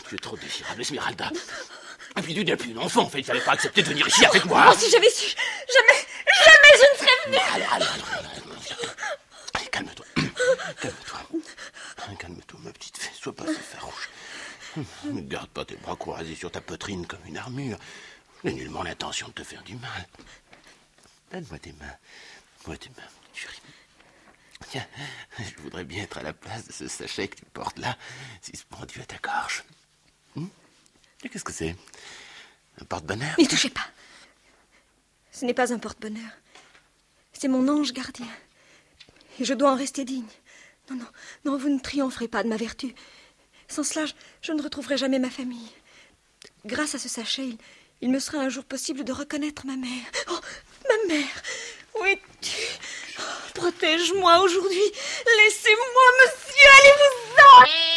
tu 0.08 0.14
es 0.14 0.18
trop 0.18 0.36
désirable, 0.36 0.80
Esmeralda. 0.80 1.30
Et 2.16 2.22
puis 2.22 2.34
tu 2.34 2.44
n'es 2.44 2.56
plus 2.56 2.70
une 2.70 2.78
enfant, 2.78 3.02
en 3.02 3.08
fait, 3.08 3.18
il 3.18 3.24
fallait 3.24 3.40
pas 3.40 3.52
accepter 3.52 3.82
de 3.82 3.88
venir 3.88 4.06
ici 4.08 4.24
avec 4.24 4.44
moi. 4.46 4.66
Oh, 4.68 4.74
si 4.76 4.90
j'avais 4.90 5.10
su 5.10 5.28
Jamais 5.28 6.06
Jamais 6.44 6.74
je 6.74 6.86
ne 6.92 6.98
serais 6.98 7.18
venue 7.26 7.38
Allez, 7.52 7.84
allez, 9.54 9.66
calme-toi. 9.70 10.06
Calme-toi. 10.80 11.20
Calme-toi, 12.18 12.60
ma 12.62 12.72
petite 12.72 12.98
fille, 12.98 13.16
sois 13.18 13.34
pas 13.34 13.46
si 13.46 13.60
farouche. 13.60 14.08
Ne 15.04 15.20
garde 15.20 15.48
pas 15.50 15.64
tes 15.64 15.76
bras 15.76 15.96
croisés 15.96 16.34
sur 16.34 16.50
ta 16.50 16.60
poitrine 16.60 17.06
comme 17.06 17.24
une 17.26 17.36
armure. 17.38 17.78
Je 18.42 18.48
n'ai 18.48 18.54
nullement 18.54 18.82
l'intention 18.82 19.28
de 19.28 19.32
te 19.32 19.44
faire 19.44 19.62
du 19.62 19.74
mal. 19.76 20.06
Donne-moi 21.32 21.58
tes 21.58 21.72
mains. 21.72 21.96
Donne-moi 22.58 22.76
tes 22.76 22.90
mains, 22.90 23.08
chérie. 23.34 23.60
Tiens, 24.70 24.86
je 25.38 25.62
voudrais 25.62 25.84
bien 25.84 26.02
être 26.04 26.18
à 26.18 26.22
la 26.22 26.32
place 26.32 26.66
de 26.66 26.72
ce 26.72 26.86
sachet 26.88 27.28
que 27.28 27.36
tu 27.36 27.44
portes 27.46 27.78
là, 27.78 27.96
suspendu 28.42 29.00
à 29.00 29.04
ta 29.04 29.16
gorge. 29.18 29.64
Hum? 30.36 30.48
Qu'est-ce 31.20 31.44
que 31.44 31.52
c'est? 31.52 31.74
Un 32.80 32.84
porte-bonheur? 32.84 33.34
N'y 33.38 33.48
touchez 33.48 33.70
pas 33.70 33.86
Ce 35.32 35.44
n'est 35.44 35.54
pas 35.54 35.72
un 35.72 35.78
porte-bonheur. 35.78 36.30
C'est 37.32 37.48
mon 37.48 37.68
ange 37.68 37.92
gardien. 37.92 38.26
Et 39.38 39.44
je 39.44 39.54
dois 39.54 39.72
en 39.72 39.76
rester 39.76 40.04
digne. 40.04 40.26
Non, 40.90 40.96
non, 40.96 41.06
non, 41.44 41.56
vous 41.56 41.68
ne 41.68 41.78
triompherez 41.78 42.28
pas 42.28 42.42
de 42.42 42.48
ma 42.48 42.56
vertu. 42.56 42.94
Sans 43.68 43.84
cela, 43.84 44.04
je, 44.42 44.52
ne 44.52 44.62
retrouverai 44.62 44.98
jamais 44.98 45.18
ma 45.18 45.30
famille. 45.30 45.70
Grâce 46.66 46.94
à 46.94 46.98
ce 46.98 47.08
sachet, 47.08 47.56
il, 48.00 48.10
me 48.10 48.18
sera 48.18 48.38
un 48.38 48.48
jour 48.48 48.64
possible 48.64 49.04
de 49.04 49.12
reconnaître 49.12 49.66
ma 49.66 49.76
mère. 49.76 49.90
Oh, 50.28 50.38
ma 50.88 51.14
mère 51.14 51.42
Où 51.98 52.04
es-tu? 52.04 52.50
Oh, 53.18 53.22
Protège-moi 53.54 54.40
aujourd'hui. 54.40 54.92
Laissez-moi, 55.38 56.02
monsieur, 56.24 56.68
allez-vous-en 56.80 57.90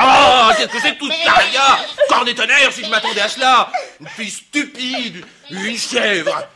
Oh, 0.00 0.52
qu'est-ce 0.56 0.72
que 0.72 0.80
c'est 0.80 0.94
que 0.94 0.98
tout 0.98 1.10
ça, 1.10 1.42
Lia 1.50 1.86
Corne 2.08 2.28
et 2.28 2.72
si 2.72 2.84
je 2.84 2.90
m'attendais 2.90 3.20
à 3.20 3.28
cela 3.28 3.70
Une 4.00 4.08
fille 4.08 4.30
stupide, 4.30 5.24
une 5.50 5.78
chèvre 5.78 6.48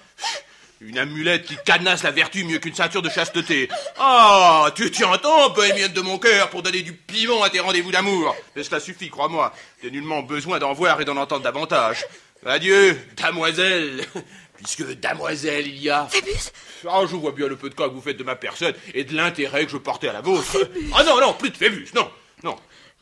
Une 0.81 0.99
amulette 0.99 1.47
qui 1.47 1.57
cadenasse 1.65 2.03
la 2.03 2.11
vertu 2.11 2.45
mieux 2.45 2.59
qu'une 2.59 2.75
ceinture 2.75 3.01
de 3.01 3.09
chasteté. 3.09 3.69
Ah, 3.99 4.71
tu 4.75 4.91
t'y 4.91 5.05
entends, 5.05 5.51
bohémienne 5.51 5.93
de 5.93 6.01
mon 6.03 6.19
cœur, 6.19 6.51
pour 6.51 6.63
donner 6.63 6.83
du 6.83 6.93
piment 6.93 7.43
à 7.43 7.49
tes 7.49 7.61
rendez-vous 7.61 7.91
d'amour. 7.91 8.37
Mais 8.55 8.63
cela 8.63 8.79
suffit, 8.79 9.09
crois-moi. 9.09 9.55
T'as 9.81 9.89
nullement 9.89 10.23
besoin 10.23 10.59
d'en 10.59 10.75
voir 10.75 11.01
et 11.01 11.07
d'en 11.07 11.17
entendre 11.17 11.43
davantage. 11.43 12.05
Adieu, 12.45 12.99
damoiselle 13.17 14.05
Puisque 14.57 14.99
damoiselle 15.01 15.67
il 15.67 15.83
y 15.83 15.91
a... 15.91 16.07
Phébus 16.07 16.51
Ah, 16.89 17.03
je 17.03 17.17
vois 17.17 17.33
bien 17.33 17.47
le 17.47 17.57
peu 17.57 17.69
de 17.69 17.75
cas 17.75 17.89
que 17.89 17.95
vous 17.95 18.01
faites 18.01 18.17
de 18.17 18.25
ma 18.25 18.37
personne 18.37 18.75
et 18.95 19.05
de 19.05 19.15
l'intérêt 19.15 19.65
que 19.65 19.73
je 19.73 19.77
portais 19.79 20.09
à 20.09 20.13
la 20.13 20.21
vôtre. 20.21 20.57
Ah 20.95 21.05
non, 21.05 21.21
non, 21.21 21.33
plus 21.35 21.51
de 21.51 21.57
Phébus, 21.57 21.89
non, 21.95 22.11
non. 22.43 22.57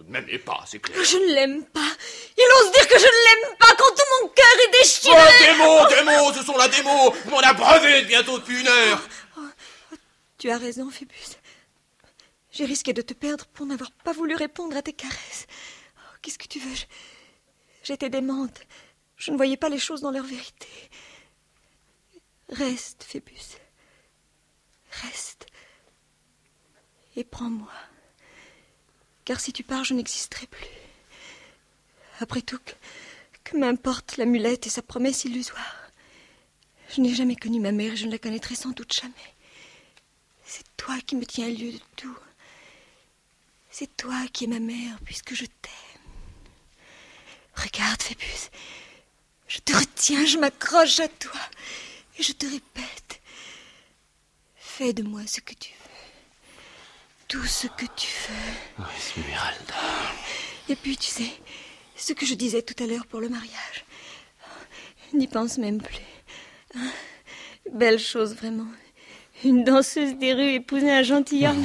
Je 0.06 0.08
ne 0.08 0.12
m'aimais 0.12 0.38
pas, 0.38 0.62
c'est 0.66 0.78
clair. 0.80 1.02
Je 1.02 1.16
ne 1.16 1.34
l'aime 1.34 1.64
pas. 1.66 1.80
Il 2.36 2.44
ose 2.60 2.72
dire 2.72 2.86
que 2.88 2.98
je 2.98 3.04
ne 3.06 3.24
l'aime 3.46 3.56
pas 3.58 3.74
quand 3.76 3.90
tout 3.94 4.22
mon 4.22 4.28
cœur 4.28 4.46
est 4.66 4.78
déchiré. 4.82 5.16
Oh, 5.16 5.44
des 5.44 5.54
mots, 5.58 5.88
des 5.88 6.02
mots, 6.04 6.32
ce 6.34 6.42
sont 6.44 6.56
là 6.58 6.68
des 6.68 6.82
mots. 6.82 7.10
Vous 7.24 7.30
m'en 7.30 7.38
abreuvez 7.38 8.02
bientôt 8.02 8.38
depuis 8.38 8.60
une 8.60 8.68
heure. 8.68 9.08
Tu 10.38 10.50
as 10.50 10.58
raison, 10.58 10.90
Phébus. 10.90 11.38
J'ai 12.52 12.66
risqué 12.66 12.92
de 12.92 13.02
te 13.02 13.14
perdre 13.14 13.46
pour 13.46 13.64
n'avoir 13.66 13.90
pas 14.04 14.12
voulu 14.12 14.34
répondre 14.36 14.76
à 14.76 14.82
tes 14.82 14.92
caresses. 14.92 15.46
Oh, 15.96 16.16
Qu'est-ce 16.22 16.38
que 16.38 16.46
tu 16.48 16.58
veux? 16.60 16.74
Je- 16.74 16.84
J'étais 17.82 18.10
démente. 18.10 18.60
Je 19.16 19.30
ne 19.30 19.36
voyais 19.36 19.56
pas 19.56 19.68
les 19.70 19.78
choses 19.78 20.00
dans 20.02 20.10
leur 20.10 20.24
vérité. 20.24 20.68
Reste, 22.50 23.04
Phébus. 23.04 23.56
Reste. 25.02 25.46
Et 27.16 27.24
prends-moi. 27.24 27.70
Car 29.24 29.40
si 29.40 29.52
tu 29.52 29.62
pars, 29.62 29.84
je 29.84 29.94
n'existerai 29.94 30.46
plus. 30.46 30.66
Après 32.20 32.42
tout, 32.42 32.60
que, 33.42 33.56
m'importe 33.56 34.16
l'amulette 34.16 34.66
et 34.66 34.70
sa 34.70 34.82
promesse 34.82 35.24
illusoire. 35.24 35.90
Je 36.94 37.00
n'ai 37.00 37.14
jamais 37.14 37.36
connu 37.36 37.60
ma 37.60 37.72
mère 37.72 37.92
et 37.92 37.96
je 37.96 38.06
ne 38.06 38.10
la 38.10 38.18
connaîtrai 38.18 38.54
sans 38.54 38.70
doute 38.70 38.92
jamais. 38.92 39.34
C'est 40.44 40.64
toi 40.76 40.98
qui 41.06 41.16
me 41.16 41.24
tiens 41.24 41.48
lieu 41.48 41.72
de 41.72 41.80
tout. 41.96 42.18
C'est 43.70 43.96
toi 43.96 44.26
qui 44.32 44.44
es 44.44 44.46
ma 44.46 44.60
mère 44.60 44.98
puisque 45.04 45.34
je 45.34 45.46
t'aime. 45.46 46.02
Regarde, 47.54 48.02
Phébus. 48.02 48.50
Je 49.48 49.58
te 49.60 49.74
retiens, 49.76 50.26
je 50.26 50.38
m'accroche 50.38 51.00
à 51.00 51.08
toi. 51.08 51.40
Et 52.18 52.22
je 52.22 52.32
te 52.32 52.46
répète. 52.46 53.20
Fais 54.56 54.92
de 54.92 55.02
moi 55.02 55.26
ce 55.26 55.40
que 55.40 55.54
tu 55.54 55.70
veux. 55.70 55.83
Tout 57.34 57.46
ce 57.46 57.66
que 57.66 57.84
tu 57.96 58.06
veux. 58.28 58.78
Oh, 58.78 58.82
Esmeralda. 58.96 59.74
Et 60.68 60.76
puis, 60.76 60.96
tu 60.96 61.10
sais, 61.10 61.32
ce 61.96 62.12
que 62.12 62.24
je 62.24 62.34
disais 62.34 62.62
tout 62.62 62.80
à 62.80 62.86
l'heure 62.86 63.06
pour 63.06 63.20
le 63.20 63.28
mariage. 63.28 63.84
N'y 65.12 65.26
pense 65.26 65.58
même 65.58 65.82
plus. 65.82 65.98
Hein, 66.76 66.92
Belle 67.72 67.98
chose, 67.98 68.36
vraiment. 68.36 68.68
Une 69.42 69.64
danseuse 69.64 70.14
des 70.14 70.32
rues 70.32 70.52
épouser 70.52 70.92
un 70.92 71.02
gentilhomme. 71.02 71.64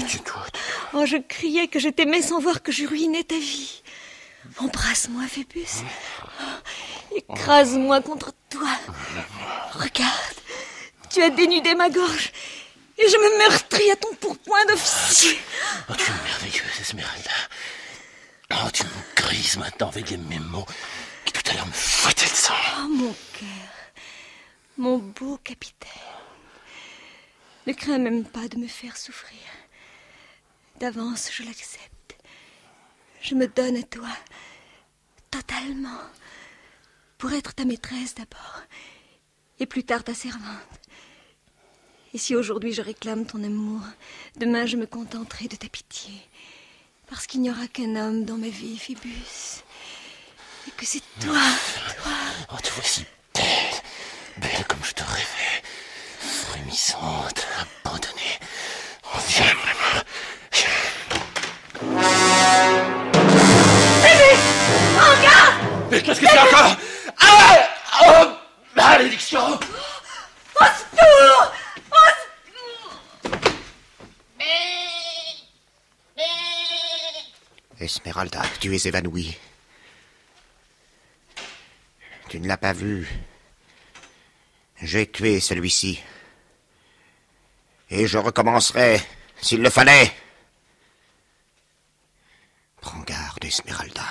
Oh, 0.93 1.05
je 1.05 1.17
criais 1.17 1.67
que 1.67 1.77
je 1.77 1.89
t'aimais 1.89 2.23
sans 2.23 2.39
voir 2.39 2.63
que 2.63 2.71
je 2.71 2.87
ruinais 2.87 3.23
ta 3.23 3.37
vie. 3.37 3.83
Embrasse-moi, 4.57 5.27
Phébus. 5.27 5.83
Oh, 6.33 7.15
Écrase-moi 7.15 8.01
contre 8.01 8.33
toi. 8.49 8.71
Regarde, 9.73 10.35
tu 11.11 11.21
as 11.21 11.29
dénudé 11.29 11.75
ma 11.75 11.91
gorge. 11.91 12.31
Et 13.01 13.07
je 13.07 13.15
me 13.17 13.37
meurtris 13.37 13.91
à 13.91 13.95
ton 13.95 14.13
pourpoint 14.15 14.65
d'officier. 14.65 15.39
Oh, 15.89 15.93
tu 15.97 16.11
es 16.11 16.23
merveilleuse, 16.23 16.81
Esmeralda. 16.81 17.31
Oh, 18.51 18.69
tu 18.73 18.83
me 18.83 19.15
grises 19.15 19.57
maintenant 19.57 19.87
avec 19.87 20.09
les 20.09 20.17
mêmes 20.17 20.43
mots 20.43 20.65
qui 21.23 21.31
tout 21.31 21.49
à 21.49 21.53
l'heure 21.53 21.67
me 21.67 21.71
fouettaient 21.71 22.25
le 22.25 22.35
sang. 22.35 22.53
Oh, 22.79 22.87
mon 22.89 23.15
cœur, 23.33 23.73
mon 24.77 24.97
beau 24.97 25.37
capitaine. 25.37 25.89
Ne 27.67 27.73
crains 27.73 27.99
même 27.99 28.25
pas 28.25 28.47
de 28.49 28.57
me 28.57 28.67
faire 28.67 28.97
souffrir. 28.97 29.39
D'avance, 30.79 31.29
je 31.31 31.43
l'accepte. 31.43 32.17
Je 33.21 33.35
me 33.35 33.47
donne 33.47 33.77
à 33.77 33.83
toi, 33.83 34.09
totalement, 35.29 36.01
pour 37.17 37.31
être 37.33 37.53
ta 37.53 37.65
maîtresse 37.65 38.15
d'abord, 38.15 38.61
et 39.59 39.65
plus 39.65 39.83
tard 39.83 40.03
ta 40.03 40.13
servante. 40.13 40.79
Et 42.13 42.17
si 42.17 42.35
aujourd'hui 42.35 42.73
je 42.73 42.81
réclame 42.81 43.25
ton 43.25 43.43
amour, 43.43 43.81
demain 44.37 44.65
je 44.65 44.77
me 44.77 44.87
contenterai 44.87 45.47
de 45.47 45.55
ta 45.55 45.67
pitié, 45.67 46.13
parce 47.07 47.27
qu'il 47.27 47.41
n'y 47.41 47.51
aura 47.51 47.67
qu'un 47.67 47.95
homme 47.95 48.25
dans 48.25 48.37
ma 48.37 48.47
vie, 48.47 48.79
Phébus, 48.79 49.61
et 50.67 50.71
que 50.71 50.85
c'est 50.85 51.03
toi, 51.21 51.37
toi. 52.01 52.11
Oh, 52.51 52.57
te 52.63 52.71
voici 52.71 53.05
belle, 53.35 53.43
belle 54.37 54.65
comme 54.67 54.83
je 54.83 54.93
te 54.93 55.03
rêvais, 55.03 55.63
frémissante, 56.19 57.45
abandonnée. 57.85 58.39
Oh, 59.05 59.19
viens, 59.27 59.53
vraiment. 59.53 60.03
Phébus 64.01 64.41
Regarde 64.97 65.91
Mais 65.91 66.01
qu'est-ce 66.01 66.21
que 66.21 66.27
c'est 66.27 66.39
encore? 66.39 66.75
Ah 67.19 67.69
Oh 68.01 68.25
Attention 68.75 69.59
Esmeralda, 77.89 78.43
tu 78.59 78.75
es 78.75 78.85
évanouie. 78.85 79.35
Tu 82.29 82.39
ne 82.39 82.47
l'as 82.47 82.57
pas 82.57 82.71
vu. 82.71 83.09
J'ai 84.79 85.09
tué 85.11 85.39
celui-ci. 85.39 85.99
Et 87.89 88.05
je 88.05 88.19
recommencerai 88.19 89.01
s'il 89.41 89.63
le 89.63 89.71
fallait. 89.71 90.13
Prends 92.79 92.99
garde, 92.99 93.43
Esmeralda. 93.43 94.05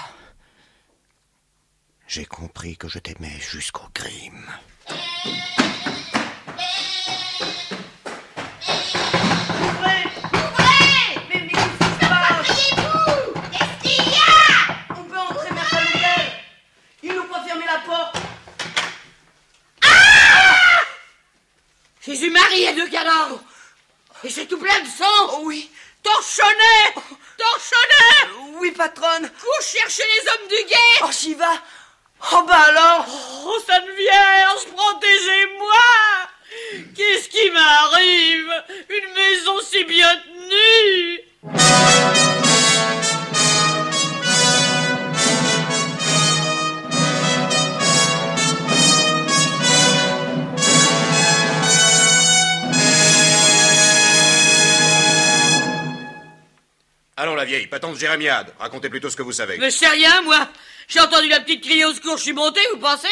J'ai 2.09 2.26
compris 2.26 2.76
que 2.76 2.89
je 2.89 2.99
t'aimais 2.99 3.39
jusqu'au 3.39 3.89
crime. 3.95 4.45
Jésus-Marie 22.09 22.65
et 22.65 22.73
deux 22.73 22.89
cadavres 22.89 23.39
Et 24.25 24.31
c'est 24.31 24.47
tout 24.47 24.57
plein 24.57 24.81
de 24.81 24.87
sang. 24.87 25.43
Oui. 25.43 25.71
Torchonnet 26.03 26.95
Torchonnet 27.37 28.57
Oui, 28.61 28.71
patronne. 28.71 29.31
Cours 29.39 29.63
chercher 29.63 30.05
les 30.15 30.31
hommes 30.31 30.49
du 30.49 30.69
guet. 30.69 31.03
Oh, 31.05 31.11
j'y 31.11 31.35
va 31.35 31.53
Oh, 32.33 32.45
bah 32.49 32.63
alors. 32.69 33.07
Oh, 33.45 33.59
Sainte 33.67 33.91
Vierge, 33.95 34.65
protégez-moi. 34.75 35.85
Qu'est-ce 36.97 37.29
qui 37.29 37.51
m'arrive? 37.51 38.65
Une 38.89 39.13
maison 39.13 39.61
si 39.61 39.85
bien 39.85 40.17
tenue 40.17 41.21
Allons, 57.21 57.35
la 57.35 57.45
vieille, 57.45 57.66
pas 57.66 57.81
tant 57.81 57.91
de 57.91 57.99
jérémiade. 57.99 58.55
Racontez 58.61 58.89
plutôt 58.89 59.11
ce 59.11 59.16
que 59.16 59.23
vous 59.23 59.33
savez. 59.33 59.59
Mais 59.59 59.73
c'est 59.73 59.89
rien, 59.89 60.23
moi 60.23 60.49
J'ai 60.87 61.01
entendu 61.01 61.29
la 61.29 61.41
petite 61.41 61.64
crier 61.64 61.85
au 61.85 61.93
secours, 61.93 62.16
je 62.16 62.23
suis 62.23 62.33
monté, 62.33 62.61
vous 62.73 62.79
pensez? 62.79 63.09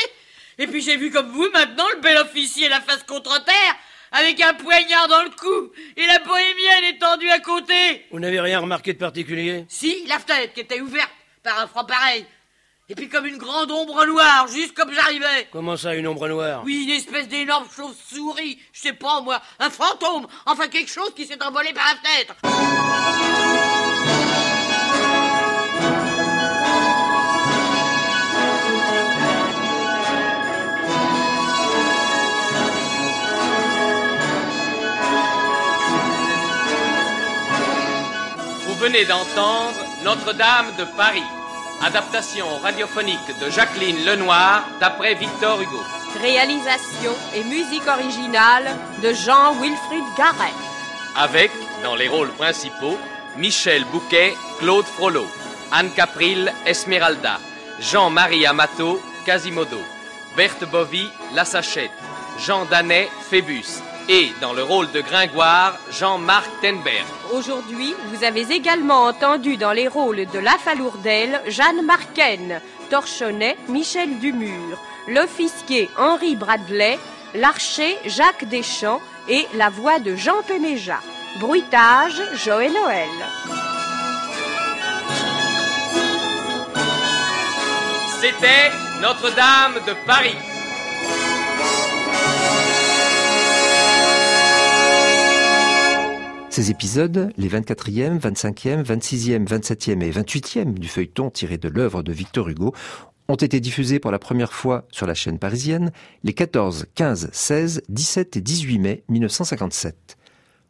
Et 0.59 0.69
puis 0.69 0.81
j'ai 0.81 0.97
vu 0.97 1.11
comme 1.11 1.29
vous, 1.33 1.51
maintenant, 1.53 1.87
le 1.93 2.01
bel 2.01 2.17
officier 2.19 2.69
la 2.69 2.81
face 2.81 3.03
contre 3.03 3.43
terre, 3.43 3.77
avec 4.13 4.41
un 4.41 4.55
poignard 4.55 5.09
dans 5.09 5.25
le 5.25 5.31
cou, 5.31 5.73
et 5.97 6.07
la 6.07 6.21
bohémienne 6.21 6.95
étendue 6.95 7.29
à 7.31 7.41
côté 7.41 8.07
Vous 8.13 8.21
n'avez 8.21 8.39
rien 8.41 8.61
remarqué 8.61 8.93
de 8.93 8.99
particulier? 8.99 9.65
Si, 9.69 10.05
la 10.07 10.21
fenêtre 10.21 10.55
qui 10.55 10.61
était 10.61 10.81
ouverte 10.81 11.11
par 11.43 11.59
un 11.59 11.67
franc 11.67 11.85
pareil. 11.85 12.25
Et 12.89 12.95
puis 12.95 13.09
comme 13.09 13.27
une 13.27 13.39
grande 13.39 13.73
ombre 13.73 14.07
noire, 14.07 14.47
juste 14.47 14.73
comme 14.75 14.93
j'arrivais. 14.95 15.49
Comment 15.51 15.77
ça, 15.77 15.97
une 15.97 16.07
ombre 16.07 16.29
noire? 16.29 16.63
Oui, 16.65 16.85
une 16.85 16.95
espèce 16.95 17.27
d'énorme 17.27 17.67
chauve-souris, 17.75 18.61
je 18.73 18.83
sais 18.83 18.93
pas 18.93 19.21
moi, 19.21 19.43
un 19.59 19.69
fantôme, 19.69 20.29
enfin 20.47 20.69
quelque 20.69 20.93
chose 20.93 21.13
qui 21.17 21.27
s'est 21.27 21.43
envolé 21.43 21.73
par 21.73 21.85
la 21.85 22.09
fenêtre. 22.09 23.76
Venez 38.87 39.05
d'entendre 39.05 39.75
Notre-Dame 40.05 40.67
de 40.79 40.85
Paris, 40.97 41.25
adaptation 41.83 42.47
radiophonique 42.63 43.37
de 43.41 43.51
Jacqueline 43.51 44.05
Lenoir 44.05 44.63
d'après 44.79 45.15
Victor 45.15 45.61
Hugo. 45.61 45.81
Réalisation 46.21 47.11
et 47.35 47.43
musique 47.43 47.87
originale 47.89 48.77
de 49.03 49.13
Jean-Wilfried 49.13 50.05
Garret. 50.17 50.55
Avec, 51.17 51.51
dans 51.83 51.97
les 51.97 52.07
rôles 52.07 52.31
principaux, 52.35 52.97
Michel 53.37 53.85
Bouquet, 53.87 54.35
Claude 54.61 54.87
Frollo, 54.87 55.27
Anne 55.73 55.91
Capril, 55.91 56.53
Esmeralda, 56.65 57.41
Jean-Marie 57.81 58.47
Amato, 58.47 59.03
Quasimodo, 59.25 59.81
Berthe 60.37 60.65
Bovy, 60.71 61.11
La 61.35 61.45
Sachette, 61.45 61.91
Jean 62.39 62.67
Danet, 62.67 63.09
Phébus, 63.29 63.83
et, 64.09 64.33
dans 64.41 64.53
le 64.53 64.63
rôle 64.63 64.91
de 64.93 65.01
Gringoire, 65.01 65.79
Jean-Marc 65.91 66.49
Tenberg. 66.63 67.07
Aujourd'hui, 67.33 67.95
vous 68.13 68.25
avez 68.25 68.53
également 68.53 69.05
entendu 69.05 69.57
dans 69.57 69.73
les 69.73 69.89
rôles 69.89 70.27
de 70.33 70.39
La 70.39 70.59
Falourdel, 70.59 71.41
Jeanne 71.49 71.85
Marquen, 71.85 72.61
Torchonnet, 72.91 73.57
Michel 73.69 74.19
Dumur, 74.19 74.79
l'officier 75.09 75.91
Henri 75.99 76.37
Bradley, 76.37 76.99
l'archer 77.35 77.97
Jacques 78.07 78.49
Deschamps 78.49 79.01
et 79.29 79.47
la 79.55 79.71
voix 79.71 79.99
de 79.99 80.15
Jean 80.15 80.43
Péméja. 80.47 81.01
Bruitage, 81.41 82.23
Joël 82.35 82.73
Noël. 82.73 83.09
C'était 88.21 88.73
Notre-Dame 89.03 89.75
de 89.87 89.93
Paris. 90.07 90.37
Ces 96.57 96.71
épisodes, 96.71 97.35
les 97.37 97.51
24e, 97.51 98.19
25e, 98.19 98.83
26e, 98.83 99.47
27e 99.47 100.03
et 100.03 100.11
28e 100.11 100.73
du 100.73 100.89
feuilleton 100.89 101.29
tiré 101.29 101.59
de 101.59 101.69
l'œuvre 101.69 102.03
de 102.03 102.15
Victor 102.15 102.49
Hugo, 102.49 102.73
ont 103.29 103.35
été 103.35 103.61
diffusés 103.61 103.99
pour 103.99 104.11
la 104.11 104.19
première 104.19 104.55
fois 104.55 104.87
sur 104.91 105.07
la 105.07 105.13
chaîne 105.13 105.39
parisienne 105.39 105.93
les 106.25 106.33
14, 106.33 106.87
15, 106.95 107.29
16, 107.31 107.83
17 107.91 108.39
et 108.39 108.41
18 108.41 108.79
mai 108.79 109.05
1957. 109.11 110.17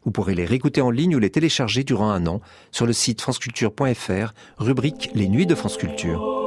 Vous 0.04 0.10
pourrez 0.10 0.34
les 0.34 0.44
réécouter 0.44 0.80
en 0.80 0.90
ligne 0.90 1.14
ou 1.14 1.20
les 1.20 1.30
télécharger 1.30 1.84
durant 1.84 2.10
un 2.10 2.26
an 2.26 2.40
sur 2.72 2.86
le 2.86 2.92
site 2.92 3.20
franceculture.fr, 3.20 4.34
rubrique 4.58 5.10
Les 5.14 5.28
Nuits 5.28 5.46
de 5.46 5.54
France 5.54 5.76
Culture. 5.76 6.45